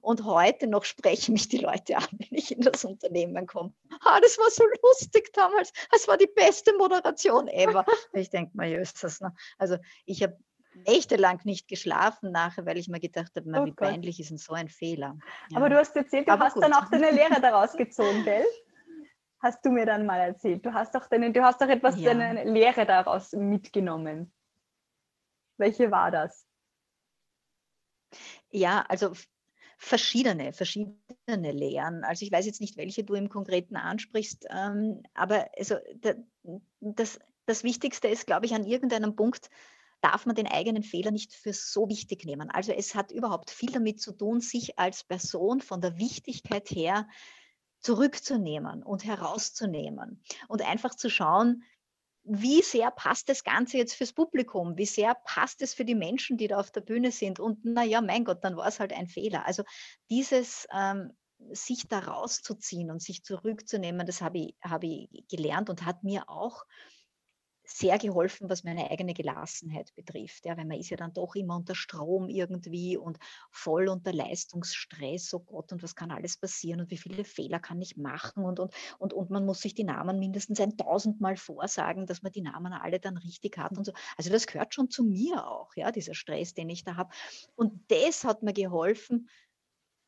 Und 0.01 0.25
heute 0.25 0.67
noch 0.67 0.85
sprechen 0.85 1.35
mich 1.35 1.49
die 1.49 1.59
Leute 1.59 1.97
an, 1.97 2.09
wenn 2.13 2.39
ich 2.39 2.53
in 2.57 2.63
das 2.63 2.85
Unternehmen 2.85 3.47
komme. 3.47 3.73
Ah, 4.01 4.21
das 4.21 4.39
war 4.39 4.51
so 4.51 4.65
lustig 4.83 5.33
damals. 5.33 5.73
Das 5.91 6.09
war 6.09 6.17
die 6.17 6.31
beste 6.35 6.77
Moderation 6.77 7.49
ever. 7.49 7.85
Ich 8.13 8.31
denke 8.31 8.57
mal, 8.57 8.69
Jösses. 8.69 9.21
Ne? 9.21 9.35
Also 9.59 9.77
ich 10.07 10.23
habe 10.23 10.39
nächtelang 10.87 11.41
nicht 11.45 11.69
geschlafen 11.69 12.33
nachher, 12.33 12.67
weil 12.67 12.79
ich 12.79 12.89
mir 12.89 13.01
gedacht 13.01 13.33
habe, 13.37 13.49
oh 13.51 13.65
wie 13.65 13.71
Gott. 13.71 13.89
peinlich 13.89 14.21
ist 14.21 14.31
denn 14.31 14.39
so 14.39 14.55
ein 14.55 14.69
Fehler. 14.69 15.17
Ja. 15.51 15.59
Aber 15.59 15.69
du 15.69 15.77
hast 15.77 15.95
erzählt, 15.97 16.29
du 16.29 16.33
Aber 16.33 16.47
hast 16.47 16.55
gut. 16.55 16.65
dann 16.65 16.73
auch 16.73 16.89
deine 16.91 17.11
Lehre 17.11 17.41
daraus 17.41 17.73
gezogen, 17.77 18.23
gell? 18.25 18.45
Hast 19.45 19.65
du 19.65 19.71
mir 19.71 19.85
dann 19.85 20.07
mal 20.07 20.19
erzählt. 20.19 20.65
Du 20.65 20.73
hast 20.73 20.95
doch, 20.95 21.07
deine, 21.07 21.31
du 21.31 21.43
hast 21.43 21.61
doch 21.61 21.69
etwas, 21.69 22.01
ja. 22.01 22.15
deine 22.15 22.45
Lehre 22.45 22.87
daraus 22.87 23.33
mitgenommen. 23.33 24.33
Welche 25.59 25.91
war 25.91 26.11
das? 26.11 26.47
Ja, 28.51 28.85
also 28.89 29.13
verschiedene, 29.77 30.55
verschiedene 30.55 31.53
Lehren. 31.53 32.05
Also 32.05 32.25
ich 32.25 32.33
weiß 32.33 32.47
jetzt 32.47 32.63
nicht, 32.63 32.79
welche 32.79 33.05
du 33.05 33.15
im 33.15 33.29
Konkreten 33.29 33.77
ansprichst, 33.77 34.47
ähm, 34.51 35.03
aber 35.13 35.51
also 35.59 35.77
das, 36.81 37.21
das 37.45 37.65
Wichtigste 37.65 38.09
ist, 38.09 38.27
glaube 38.27 38.47
ich, 38.47 38.55
an 38.55 38.65
irgendeinem 38.65 39.15
Punkt 39.15 39.51
darf 40.01 40.25
man 40.27 40.35
den 40.35 40.47
eigenen 40.47 40.83
Fehler 40.83 41.11
nicht 41.11 41.35
für 41.35 41.53
so 41.53 41.89
wichtig 41.89 42.25
nehmen. 42.25 42.51
Also 42.51 42.73
es 42.73 42.95
hat 42.95 43.13
überhaupt 43.13 43.51
viel 43.51 43.73
damit 43.73 44.01
zu 44.01 44.13
tun, 44.13 44.41
sich 44.41 44.79
als 44.79 45.05
Person 45.05 45.61
von 45.61 45.81
der 45.83 45.99
Wichtigkeit 45.99 46.71
her 46.71 47.07
zurückzunehmen 47.85 48.83
und 48.83 49.05
herauszunehmen 49.05 50.23
und 50.49 50.63
einfach 50.63 50.95
zu 50.95 51.11
schauen, 51.11 51.63
wie 52.25 52.63
sehr 52.63 52.91
passt 52.91 53.29
das 53.29 53.45
Ganze 53.45 53.77
jetzt 53.77 53.95
fürs 53.95 54.15
Publikum? 54.15 54.79
Wie 54.79 54.87
sehr 54.87 55.15
passt 55.15 55.61
es 55.61 55.75
für 55.75 55.85
die 55.85 55.95
Menschen, 55.95 56.39
die 56.39 56.49
da 56.49 56.59
auf 56.59 56.71
der 56.71 56.81
Bühne 56.81 57.13
sind? 57.13 57.39
Und 57.39 57.67
naja, 57.67 58.01
mein 58.01 58.25
Gott, 58.25 58.43
dann 58.43 58.57
war 58.57 58.67
es 58.67 58.81
halt 58.81 58.95
ein 58.95 59.07
Fehler. 59.07 59.47
Also 59.47 59.63
dieses 60.09 60.67
ähm, 60.75 61.13
sich 61.53 61.87
da 61.87 61.99
rauszuziehen 61.99 62.91
und 62.91 63.03
sich 63.03 63.23
zurückzunehmen, 63.23 64.07
das 64.07 64.23
habe 64.23 64.39
ich, 64.39 64.57
hab 64.63 64.83
ich 64.83 65.11
gelernt 65.29 65.69
und 65.69 65.85
hat 65.85 66.03
mir 66.03 66.31
auch 66.31 66.65
sehr 67.65 67.99
geholfen, 67.99 68.51
was 68.51 68.63
meine 68.63 68.91
eigene 68.91 69.15
Gelassenheit 69.15 69.95
betrifft. 69.95 70.45
Ja, 70.45 70.57
weil 70.57 70.67
man 70.67 70.79
ist 70.79 70.91
ja 70.91 70.97
dann 70.97 71.13
doch 71.13 71.35
immer 71.35 71.57
unter 71.57 71.75
Strom 71.75 72.29
irgendwie 72.29 72.97
und 72.97 73.19
voll 73.51 73.89
unter 73.89 74.13
Leistungsstress. 74.13 75.33
Oh 75.35 75.41
Gott, 75.41 75.73
und 75.73 75.83
was 75.83 75.95
kann 75.95 76.11
alles 76.11 76.37
passieren 76.37 76.81
und 76.81 76.91
wie 76.91 76.99
viele 76.99 77.25
Fehler 77.25 77.61
kann 77.61 77.81
ich 77.81 77.97
machen? 77.97 78.45
Und, 78.45 78.61
und, 78.61 78.75
und, 78.99 79.13
und 79.13 79.31
man 79.31 79.47
muss 79.47 79.61
sich 79.61 79.75
die 79.75 79.85
Namen 79.85 80.19
mindestens 80.19 80.61
ein 80.61 80.77
tausendmal 80.77 81.37
vorsagen, 81.37 82.07
dass 82.07 82.23
man 82.23 82.33
die 82.33 82.43
Namen 82.43 82.73
alle 82.73 83.01
dann 83.01 83.17
richtig 83.17 83.57
hat 83.59 83.77
und 83.79 83.85
so. 83.85 83.93
Also 84.17 84.31
das 84.31 84.47
gehört 84.47 84.75
schon 84.75 84.91
zu 84.91 85.05
mir 85.05 85.47
auch, 85.47 85.75
ja, 85.75 85.91
dieser 85.91 86.15
Stress, 86.15 86.55
den 86.55 86.69
ich 86.69 86.85
da 86.85 86.97
habe. 86.97 87.15
Und 87.57 87.91
das 87.91 88.25
hat 88.25 88.43
mir 88.43 88.53
geholfen, 88.53 89.29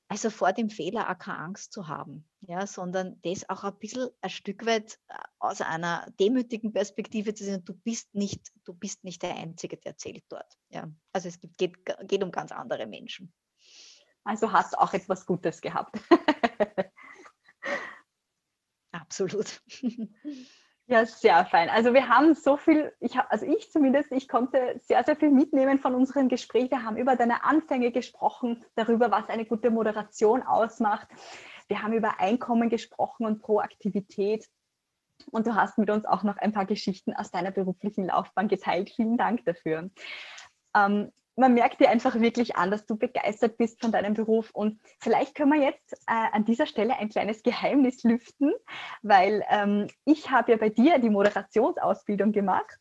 also 0.09 0.31
vor 0.31 0.53
dem 0.53 0.71
Fehler 0.71 1.11
auch 1.11 1.19
keine 1.19 1.39
Angst 1.39 1.73
zu 1.73 1.89
haben, 1.89 2.29
ja, 2.41 2.67
sondern 2.67 3.21
das 3.23 3.49
auch 3.49 3.65
ein 3.65 3.79
bisschen 3.79 4.09
ein 4.21 4.31
Stück 4.31 4.65
weit 4.65 4.99
äh, 5.09 5.15
aus 5.39 5.61
einer 5.61 6.07
demütigen 6.21 6.73
Perspektive 6.73 7.35
zu 7.35 7.45
sehen, 7.45 7.65
du 7.65 7.75
bist 7.75 8.15
nicht, 8.15 8.53
du 8.65 8.73
bist 8.73 9.03
nicht 9.05 9.23
der 9.23 9.35
Einzige, 9.37 9.77
der 9.77 9.97
zählt 9.97 10.25
dort. 10.29 10.57
Ja. 10.69 10.89
Also 11.13 11.29
es 11.29 11.41
gibt, 11.41 11.59
geht, 11.59 11.77
geht 12.09 12.23
um 12.23 12.31
ganz 12.31 12.53
andere 12.53 12.87
Menschen. 12.87 13.33
Also 14.23 14.53
hast 14.53 14.75
du 14.75 14.81
auch 14.81 14.93
etwas 14.93 15.27
Gutes 15.27 15.61
gehabt. 15.61 15.99
Absolut. 18.93 19.63
Ja, 20.89 21.05
sehr 21.05 21.45
fein. 21.47 21.69
Also 21.69 21.93
wir 21.95 22.09
haben 22.09 22.35
so 22.35 22.57
viel, 22.57 22.93
ich, 23.01 23.19
also 23.19 23.45
ich 23.45 23.73
zumindest, 23.73 24.13
ich 24.13 24.29
konnte 24.29 24.81
sehr, 24.85 25.03
sehr 25.03 25.17
viel 25.17 25.31
mitnehmen 25.31 25.81
von 25.81 25.97
unserem 25.97 26.29
Gespräch. 26.29 26.71
Wir 26.71 26.85
haben 26.85 26.97
über 26.97 27.17
deine 27.17 27.43
Anfänge 27.43 27.91
gesprochen, 27.91 28.65
darüber, 28.77 29.11
was 29.11 29.29
eine 29.29 29.45
gute 29.47 29.71
Moderation 29.71 30.45
ausmacht. 30.45 31.09
Wir 31.67 31.83
haben 31.83 31.93
über 31.93 32.21
Einkommen 32.21 32.71
gesprochen 32.71 33.27
und 33.27 33.43
Proaktivität. 33.43 34.49
Und 35.33 35.49
du 35.49 35.57
hast 35.57 35.77
mit 35.77 35.91
uns 35.91 36.05
auch 36.05 36.23
noch 36.23 36.37
ein 36.37 36.53
paar 36.53 36.67
Geschichten 36.67 37.15
aus 37.15 37.33
deiner 37.33 37.51
beruflichen 37.51 38.07
Laufbahn 38.07 38.47
geteilt. 38.47 38.91
Vielen 38.91 39.17
Dank 39.17 39.45
dafür. 39.45 39.91
Ähm, 40.73 41.11
man 41.37 41.53
merkt 41.53 41.81
dir 41.81 41.91
einfach 41.91 42.19
wirklich 42.19 42.57
an, 42.57 42.71
dass 42.71 42.87
du 42.87 42.97
begeistert 42.97 43.59
bist 43.59 43.81
von 43.81 43.93
deinem 43.93 44.15
Beruf. 44.15 44.51
Und 44.53 44.81
vielleicht 44.99 45.35
können 45.35 45.53
wir 45.53 45.61
jetzt 45.61 45.93
äh, 46.07 46.29
an 46.33 46.45
dieser 46.45 46.67
Stelle 46.67 46.97
ein 46.97 47.11
kleines 47.11 47.43
Geheimnis 47.43 48.03
lüften, 48.03 48.55
weil 49.03 49.45
ähm, 49.51 49.87
ich 50.07 50.31
habe 50.31 50.53
ja 50.53 50.59
bei 50.59 50.71
dir 50.71 50.99
die 50.99 51.11
Moderationsausbildung 51.11 52.33
gemacht. 52.33 52.79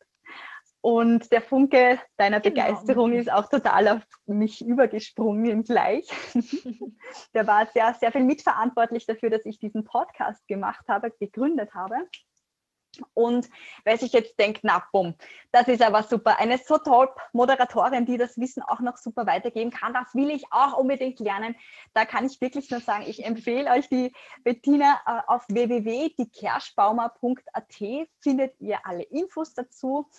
Und 0.80 1.32
der 1.32 1.42
Funke 1.42 1.98
deiner 2.16 2.40
genau. 2.40 2.54
Begeisterung 2.54 3.12
ist 3.12 3.30
auch 3.30 3.48
total 3.48 3.88
auf 3.88 4.02
mich 4.26 4.64
übergesprungen 4.64 5.64
gleich. 5.64 6.08
der 7.34 7.46
war 7.46 7.66
sehr, 7.66 7.92
sehr 7.94 8.12
viel 8.12 8.22
mitverantwortlich 8.22 9.04
dafür, 9.04 9.30
dass 9.30 9.44
ich 9.44 9.58
diesen 9.58 9.84
Podcast 9.84 10.46
gemacht 10.46 10.84
habe, 10.88 11.10
gegründet 11.10 11.74
habe. 11.74 11.96
Und 13.14 13.48
wer 13.84 13.96
sich 13.98 14.12
jetzt 14.12 14.38
denkt, 14.38 14.60
na 14.62 14.82
bumm, 14.92 15.14
das 15.52 15.68
ist 15.68 15.82
aber 15.82 16.02
super, 16.02 16.38
eine 16.38 16.58
so 16.58 16.76
tolle 16.78 17.10
Moderatorin, 17.32 18.06
die 18.06 18.18
das 18.18 18.38
Wissen 18.38 18.62
auch 18.62 18.80
noch 18.80 18.96
super 18.96 19.26
weitergeben 19.26 19.70
kann, 19.70 19.94
das 19.94 20.12
will 20.14 20.30
ich 20.30 20.44
auch 20.50 20.76
unbedingt 20.76 21.20
lernen. 21.20 21.54
Da 21.94 22.04
kann 22.04 22.26
ich 22.26 22.40
wirklich 22.40 22.68
nur 22.70 22.80
sagen, 22.80 23.04
ich 23.06 23.24
empfehle 23.24 23.70
euch 23.70 23.88
die 23.88 24.12
Bettina 24.44 25.00
äh, 25.06 25.20
auf 25.26 25.44
www.diekerschbaumer.at 25.48 27.74
findet 28.20 28.60
ihr 28.60 28.78
alle 28.84 29.04
Infos 29.04 29.54
dazu. 29.54 30.10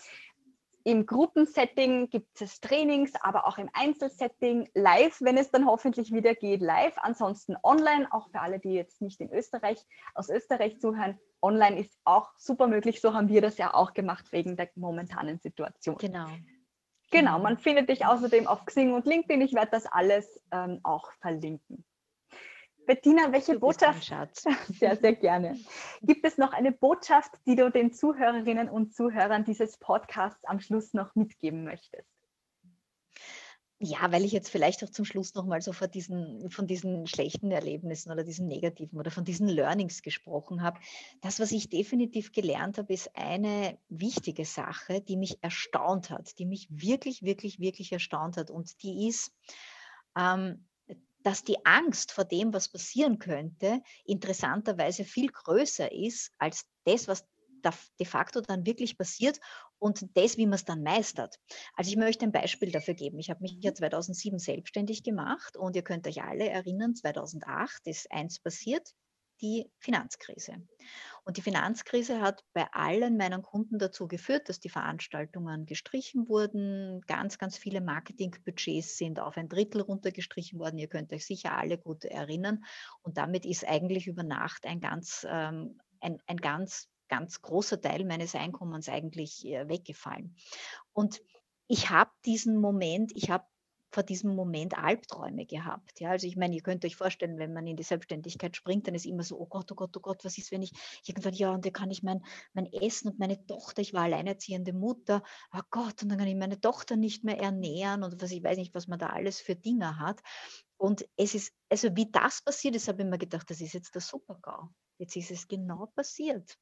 Im 0.87 1.05
Gruppensetting 1.05 2.09
gibt 2.09 2.41
es 2.41 2.61
Trainings, 2.61 3.11
aber 3.19 3.45
auch 3.45 3.57
im 3.57 3.69
Einzelsetting, 3.73 4.69
live, 4.73 5.19
wenn 5.19 5.35
es 5.35 5.51
dann 5.51 5.65
hoffentlich 5.65 6.13
wieder 6.13 6.33
geht, 6.33 6.61
live. 6.61 6.97
Ansonsten 6.99 7.57
online, 7.61 8.07
auch 8.09 8.29
für 8.29 8.39
alle, 8.39 8.57
die 8.57 8.71
jetzt 8.71 9.01
nicht 9.01 9.19
in 9.19 9.29
Österreich, 9.29 9.85
aus 10.15 10.29
Österreich 10.29 10.79
zuhören. 10.79 11.19
Online 11.41 11.77
ist 11.77 11.91
auch 12.05 12.31
super 12.37 12.67
möglich. 12.67 13.01
So 13.01 13.13
haben 13.13 13.27
wir 13.27 13.41
das 13.41 13.57
ja 13.57 13.73
auch 13.73 13.93
gemacht 13.93 14.31
wegen 14.31 14.55
der 14.55 14.69
momentanen 14.75 15.39
Situation. 15.39 15.97
Genau. 15.97 16.27
Genau, 16.27 16.37
genau. 17.09 17.39
man 17.39 17.57
findet 17.57 17.89
dich 17.89 18.05
außerdem 18.05 18.47
auf 18.47 18.63
Xing 18.63 18.93
und 18.93 19.05
LinkedIn. 19.05 19.41
Ich 19.41 19.53
werde 19.55 19.71
das 19.71 19.87
alles 19.87 20.41
ähm, 20.51 20.79
auch 20.83 21.11
verlinken. 21.19 21.83
Bettina, 22.87 23.31
welche 23.33 23.59
Botschaft? 23.59 24.11
Sehr, 24.79 24.95
sehr 24.95 25.13
gerne. 25.13 25.59
Gibt 26.01 26.25
es 26.25 26.37
noch 26.37 26.53
eine 26.53 26.71
Botschaft, 26.71 27.31
die 27.45 27.57
du 27.57 27.69
den 27.69 27.91
Zuhörerinnen 27.91 28.69
und 28.69 28.95
Zuhörern 28.95 29.43
dieses 29.43 29.77
Podcasts 29.77 30.45
am 30.45 30.61
Schluss 30.61 30.93
noch 30.93 31.13
mitgeben 31.13 31.65
möchtest? 31.65 32.07
Ja, 33.79 34.11
weil 34.11 34.23
ich 34.25 34.31
jetzt 34.31 34.49
vielleicht 34.49 34.83
auch 34.83 34.89
zum 34.89 35.05
Schluss 35.05 35.35
nochmal 35.35 35.61
so 35.61 35.71
von 35.73 35.91
diesen, 35.91 36.49
von 36.49 36.65
diesen 36.65 37.05
schlechten 37.05 37.51
Erlebnissen 37.51 38.11
oder 38.11 38.23
diesen 38.23 38.47
negativen 38.47 38.97
oder 38.97 39.11
von 39.11 39.25
diesen 39.25 39.47
Learnings 39.47 40.01
gesprochen 40.01 40.63
habe. 40.63 40.79
Das, 41.21 41.39
was 41.39 41.51
ich 41.51 41.69
definitiv 41.69 42.31
gelernt 42.31 42.77
habe, 42.79 42.93
ist 42.93 43.15
eine 43.15 43.77
wichtige 43.89 44.45
Sache, 44.45 45.01
die 45.01 45.17
mich 45.17 45.43
erstaunt 45.43 46.09
hat, 46.09 46.39
die 46.39 46.45
mich 46.45 46.67
wirklich, 46.71 47.21
wirklich, 47.21 47.59
wirklich 47.59 47.91
erstaunt 47.91 48.37
hat. 48.37 48.49
Und 48.49 48.81
die 48.81 49.09
ist, 49.09 49.31
ähm, 50.17 50.65
dass 51.23 51.43
die 51.43 51.65
Angst 51.65 52.11
vor 52.11 52.25
dem, 52.25 52.53
was 52.53 52.69
passieren 52.69 53.19
könnte, 53.19 53.81
interessanterweise 54.05 55.03
viel 55.03 55.27
größer 55.27 55.91
ist 55.91 56.31
als 56.37 56.65
das, 56.85 57.07
was 57.07 57.25
de 57.99 58.05
facto 58.05 58.41
dann 58.41 58.65
wirklich 58.65 58.97
passiert 58.97 59.39
und 59.79 60.05
das, 60.15 60.37
wie 60.37 60.45
man 60.45 60.53
es 60.53 60.65
dann 60.65 60.83
meistert. 60.83 61.37
Also 61.73 61.91
ich 61.91 61.97
möchte 61.97 62.25
ein 62.25 62.31
Beispiel 62.31 62.71
dafür 62.71 62.93
geben. 62.93 63.19
Ich 63.19 63.29
habe 63.29 63.41
mich 63.41 63.57
ja 63.59 63.73
2007 63.73 64.39
selbstständig 64.39 65.03
gemacht 65.03 65.57
und 65.57 65.75
ihr 65.75 65.83
könnt 65.83 66.07
euch 66.07 66.23
alle 66.23 66.49
erinnern, 66.49 66.95
2008 66.95 67.87
ist 67.87 68.11
eins 68.11 68.39
passiert, 68.39 68.93
die 69.41 69.69
Finanzkrise. 69.79 70.55
Und 71.27 71.35
die 71.35 71.41
Finanzkrise 71.41 72.21
hat 72.21 72.45
bei 72.53 72.71
allen 72.71 73.17
meinen 73.17 73.41
Kunden 73.41 73.79
dazu 73.79 74.07
geführt, 74.07 74.47
dass 74.47 74.61
die 74.61 74.69
Veranstaltungen 74.69 75.65
gestrichen 75.65 76.29
wurden. 76.29 77.01
Ganz, 77.05 77.37
ganz 77.37 77.57
viele 77.57 77.81
Marketingbudgets 77.81 78.97
sind 78.97 79.19
auf 79.19 79.35
ein 79.35 79.49
Drittel 79.49 79.81
runtergestrichen 79.81 80.57
worden. 80.57 80.77
Ihr 80.77 80.87
könnt 80.87 81.11
euch 81.11 81.25
sicher 81.25 81.57
alle 81.57 81.77
gut 81.77 82.05
erinnern. 82.05 82.63
Und 83.01 83.17
damit 83.17 83.45
ist 83.45 83.67
eigentlich 83.67 84.07
über 84.07 84.23
Nacht 84.23 84.65
ein 84.65 84.79
ganz, 84.79 85.27
ähm, 85.29 85.81
ein, 85.99 86.17
ein 86.27 86.37
ganz, 86.37 86.87
ganz 87.09 87.41
großer 87.41 87.81
Teil 87.81 88.05
meines 88.05 88.33
Einkommens 88.33 88.87
eigentlich 88.87 89.45
äh, 89.45 89.67
weggefallen. 89.67 90.33
Und 90.93 91.21
ich 91.67 91.89
habe 91.89 92.11
diesen 92.23 92.55
Moment, 92.55 93.11
ich 93.13 93.29
habe 93.29 93.43
vor 93.91 94.03
diesem 94.03 94.35
Moment 94.35 94.77
Albträume 94.77 95.45
gehabt. 95.45 95.99
Ja, 95.99 96.11
also 96.11 96.27
ich 96.27 96.35
meine, 96.35 96.55
ihr 96.55 96.61
könnt 96.61 96.83
euch 96.85 96.95
vorstellen, 96.95 97.37
wenn 97.39 97.53
man 97.53 97.67
in 97.67 97.77
die 97.77 97.83
Selbstständigkeit 97.83 98.55
springt, 98.55 98.87
dann 98.87 98.95
ist 98.95 99.05
immer 99.05 99.23
so, 99.23 99.39
oh 99.39 99.45
Gott, 99.45 99.71
oh 99.71 99.75
Gott, 99.75 99.95
oh 99.95 99.99
Gott, 99.99 100.23
was 100.25 100.37
ist, 100.37 100.51
wenn 100.51 100.61
ich 100.61 100.73
irgendwann, 101.05 101.33
ja, 101.33 101.51
und 101.51 101.65
da 101.65 101.69
kann 101.69 101.91
ich 101.91 102.03
mein, 102.03 102.23
mein 102.53 102.71
Essen 102.71 103.09
und 103.09 103.19
meine 103.19 103.45
Tochter, 103.45 103.81
ich 103.81 103.93
war 103.93 104.03
alleinerziehende 104.03 104.73
Mutter, 104.73 105.23
oh 105.53 105.61
Gott, 105.69 106.03
und 106.03 106.09
dann 106.09 106.17
kann 106.17 106.27
ich 106.27 106.35
meine 106.35 106.59
Tochter 106.59 106.95
nicht 106.95 107.23
mehr 107.23 107.39
ernähren 107.39 108.03
und 108.03 108.21
was, 108.21 108.31
ich 108.31 108.43
weiß 108.43 108.57
nicht, 108.57 108.75
was 108.75 108.87
man 108.87 108.99
da 108.99 109.07
alles 109.07 109.39
für 109.39 109.55
Dinge 109.55 109.99
hat. 109.99 110.21
Und 110.77 111.07
es 111.15 111.33
ist, 111.33 111.53
also 111.69 111.95
wie 111.95 112.11
das 112.11 112.41
passiert 112.41 112.75
ist, 112.75 112.87
habe 112.87 113.01
ich 113.01 113.09
mir 113.09 113.17
gedacht, 113.17 113.49
das 113.49 113.61
ist 113.61 113.73
jetzt 113.73 113.95
der 113.95 114.01
Super-GAU. 114.01 114.69
Jetzt 114.99 115.15
ist 115.15 115.31
es 115.31 115.47
genau 115.47 115.87
passiert. 115.95 116.57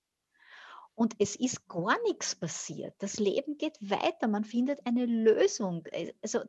Und 0.96 1.16
es 1.20 1.36
ist 1.36 1.68
gar 1.68 2.02
nichts 2.04 2.36
passiert. 2.36 2.96
Das 3.00 3.20
Leben 3.20 3.58
geht 3.58 3.78
weiter. 3.82 4.30
Man 4.30 4.46
findet 4.46 4.86
eine 4.86 5.06
Lösung. 5.06 5.86
Äh, 5.88 6.14
also 6.22 6.40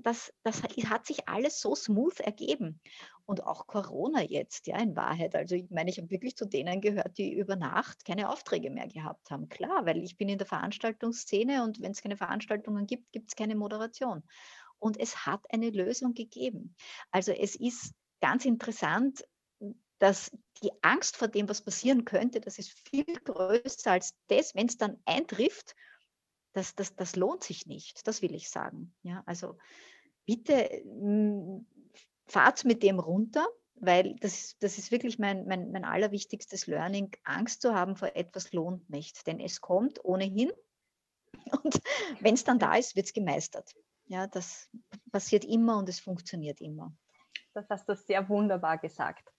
das, 0.00 0.32
das 0.44 0.62
hat 0.62 1.06
sich 1.06 1.28
alles 1.28 1.60
so 1.60 1.74
smooth 1.74 2.20
ergeben. 2.20 2.80
Und 3.26 3.44
auch 3.44 3.66
Corona 3.66 4.22
jetzt, 4.22 4.68
ja, 4.68 4.78
in 4.78 4.94
Wahrheit. 4.94 5.34
Also 5.34 5.56
ich 5.56 5.68
meine, 5.70 5.90
ich 5.90 5.98
habe 5.98 6.10
wirklich 6.10 6.36
zu 6.36 6.46
denen 6.46 6.80
gehört, 6.80 7.18
die 7.18 7.32
über 7.32 7.56
Nacht 7.56 8.04
keine 8.04 8.28
Aufträge 8.28 8.70
mehr 8.70 8.86
gehabt 8.86 9.30
haben. 9.30 9.48
Klar, 9.48 9.84
weil 9.84 10.02
ich 10.02 10.16
bin 10.16 10.28
in 10.28 10.38
der 10.38 10.46
Veranstaltungsszene 10.46 11.64
und 11.64 11.80
wenn 11.80 11.90
es 11.90 12.02
keine 12.02 12.16
Veranstaltungen 12.16 12.86
gibt, 12.86 13.10
gibt 13.10 13.30
es 13.30 13.36
keine 13.36 13.56
Moderation. 13.56 14.22
Und 14.78 14.98
es 14.98 15.26
hat 15.26 15.44
eine 15.52 15.70
Lösung 15.70 16.14
gegeben. 16.14 16.76
Also 17.10 17.32
es 17.32 17.56
ist 17.56 17.94
ganz 18.20 18.44
interessant, 18.44 19.24
dass 20.02 20.36
die 20.60 20.72
Angst 20.82 21.16
vor 21.16 21.28
dem, 21.28 21.48
was 21.48 21.62
passieren 21.62 22.04
könnte, 22.04 22.40
das 22.40 22.58
ist 22.58 22.72
viel 22.88 23.04
größer 23.04 23.92
als 23.92 24.16
das, 24.26 24.52
wenn 24.56 24.66
es 24.66 24.76
dann 24.76 25.00
eintrifft, 25.04 25.76
das, 26.54 26.74
das, 26.74 26.96
das 26.96 27.14
lohnt 27.14 27.44
sich 27.44 27.66
nicht, 27.66 28.04
das 28.08 28.20
will 28.20 28.34
ich 28.34 28.50
sagen. 28.50 28.96
Ja, 29.04 29.22
also 29.26 29.58
bitte 30.26 30.54
hm, 30.82 31.68
fahrt 32.26 32.64
mit 32.64 32.82
dem 32.82 32.98
runter, 32.98 33.46
weil 33.76 34.16
das, 34.16 34.56
das 34.58 34.76
ist 34.76 34.90
wirklich 34.90 35.20
mein, 35.20 35.46
mein, 35.46 35.70
mein 35.70 35.84
allerwichtigstes 35.84 36.66
Learning. 36.66 37.12
Angst 37.22 37.62
zu 37.62 37.72
haben 37.72 37.94
vor 37.94 38.16
etwas 38.16 38.52
lohnt 38.52 38.90
nicht, 38.90 39.24
denn 39.28 39.38
es 39.38 39.60
kommt 39.60 40.04
ohnehin 40.04 40.50
und 41.62 41.80
wenn 42.18 42.34
es 42.34 42.42
dann 42.42 42.58
da 42.58 42.74
ist, 42.74 42.96
wird 42.96 43.06
es 43.06 43.12
gemeistert. 43.12 43.72
Ja, 44.06 44.26
das 44.26 44.68
passiert 45.12 45.44
immer 45.44 45.78
und 45.78 45.88
es 45.88 46.00
funktioniert 46.00 46.60
immer. 46.60 46.92
Das 47.54 47.70
hast 47.70 47.88
du 47.88 47.94
sehr 47.94 48.28
wunderbar 48.28 48.78
gesagt. 48.78 49.32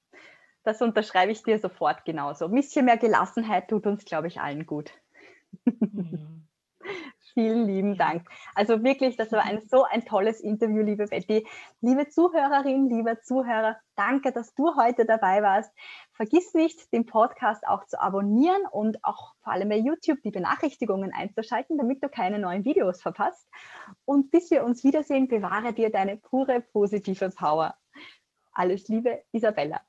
Das 0.64 0.82
unterschreibe 0.82 1.32
ich 1.32 1.44
dir 1.44 1.60
sofort 1.60 2.06
genauso. 2.06 2.46
Ein 2.46 2.52
bisschen 2.52 2.86
mehr 2.86 2.98
Gelassenheit 2.98 3.70
tut 3.70 3.86
uns, 3.86 4.06
glaube 4.06 4.28
ich, 4.28 4.40
allen 4.40 4.66
gut. 4.66 4.92
Mhm. 5.66 6.48
Vielen 7.34 7.66
lieben 7.66 7.98
Dank. 7.98 8.28
Also 8.54 8.84
wirklich, 8.84 9.18
das 9.18 9.32
war 9.32 9.44
ein 9.44 9.60
so 9.62 9.84
ein 9.86 10.06
tolles 10.06 10.40
Interview, 10.40 10.84
liebe 10.84 11.08
Betty. 11.08 11.48
Liebe 11.82 12.08
Zuhörerin, 12.08 12.90
lieber 12.90 13.22
Zuhörer, 13.22 13.78
danke, 13.96 14.32
dass 14.32 14.54
du 14.54 14.76
heute 14.76 15.06
dabei 15.06 15.42
warst. 15.42 15.72
Vergiss 16.12 16.54
nicht, 16.54 16.94
den 16.94 17.08
Podcast 17.08 17.68
auch 17.68 17.86
zu 17.86 18.00
abonnieren 18.00 18.62
und 18.72 19.04
auch 19.04 19.34
vor 19.42 19.54
allem 19.54 19.70
bei 19.70 19.78
YouTube 19.78 20.22
die 20.22 20.30
Benachrichtigungen 20.30 21.12
einzuschalten, 21.12 21.78
damit 21.78 22.04
du 22.04 22.10
keine 22.10 22.38
neuen 22.38 22.66
Videos 22.66 23.02
verpasst. 23.02 23.48
Und 24.06 24.30
bis 24.30 24.52
wir 24.52 24.64
uns 24.64 24.84
wiedersehen, 24.84 25.28
bewahre 25.28 25.74
dir 25.74 25.90
deine 25.90 26.18
pure 26.18 26.62
positive 26.62 27.32
Power. 27.32 27.76
Alles 28.52 28.88
Liebe, 28.90 29.24
Isabella. 29.32 29.82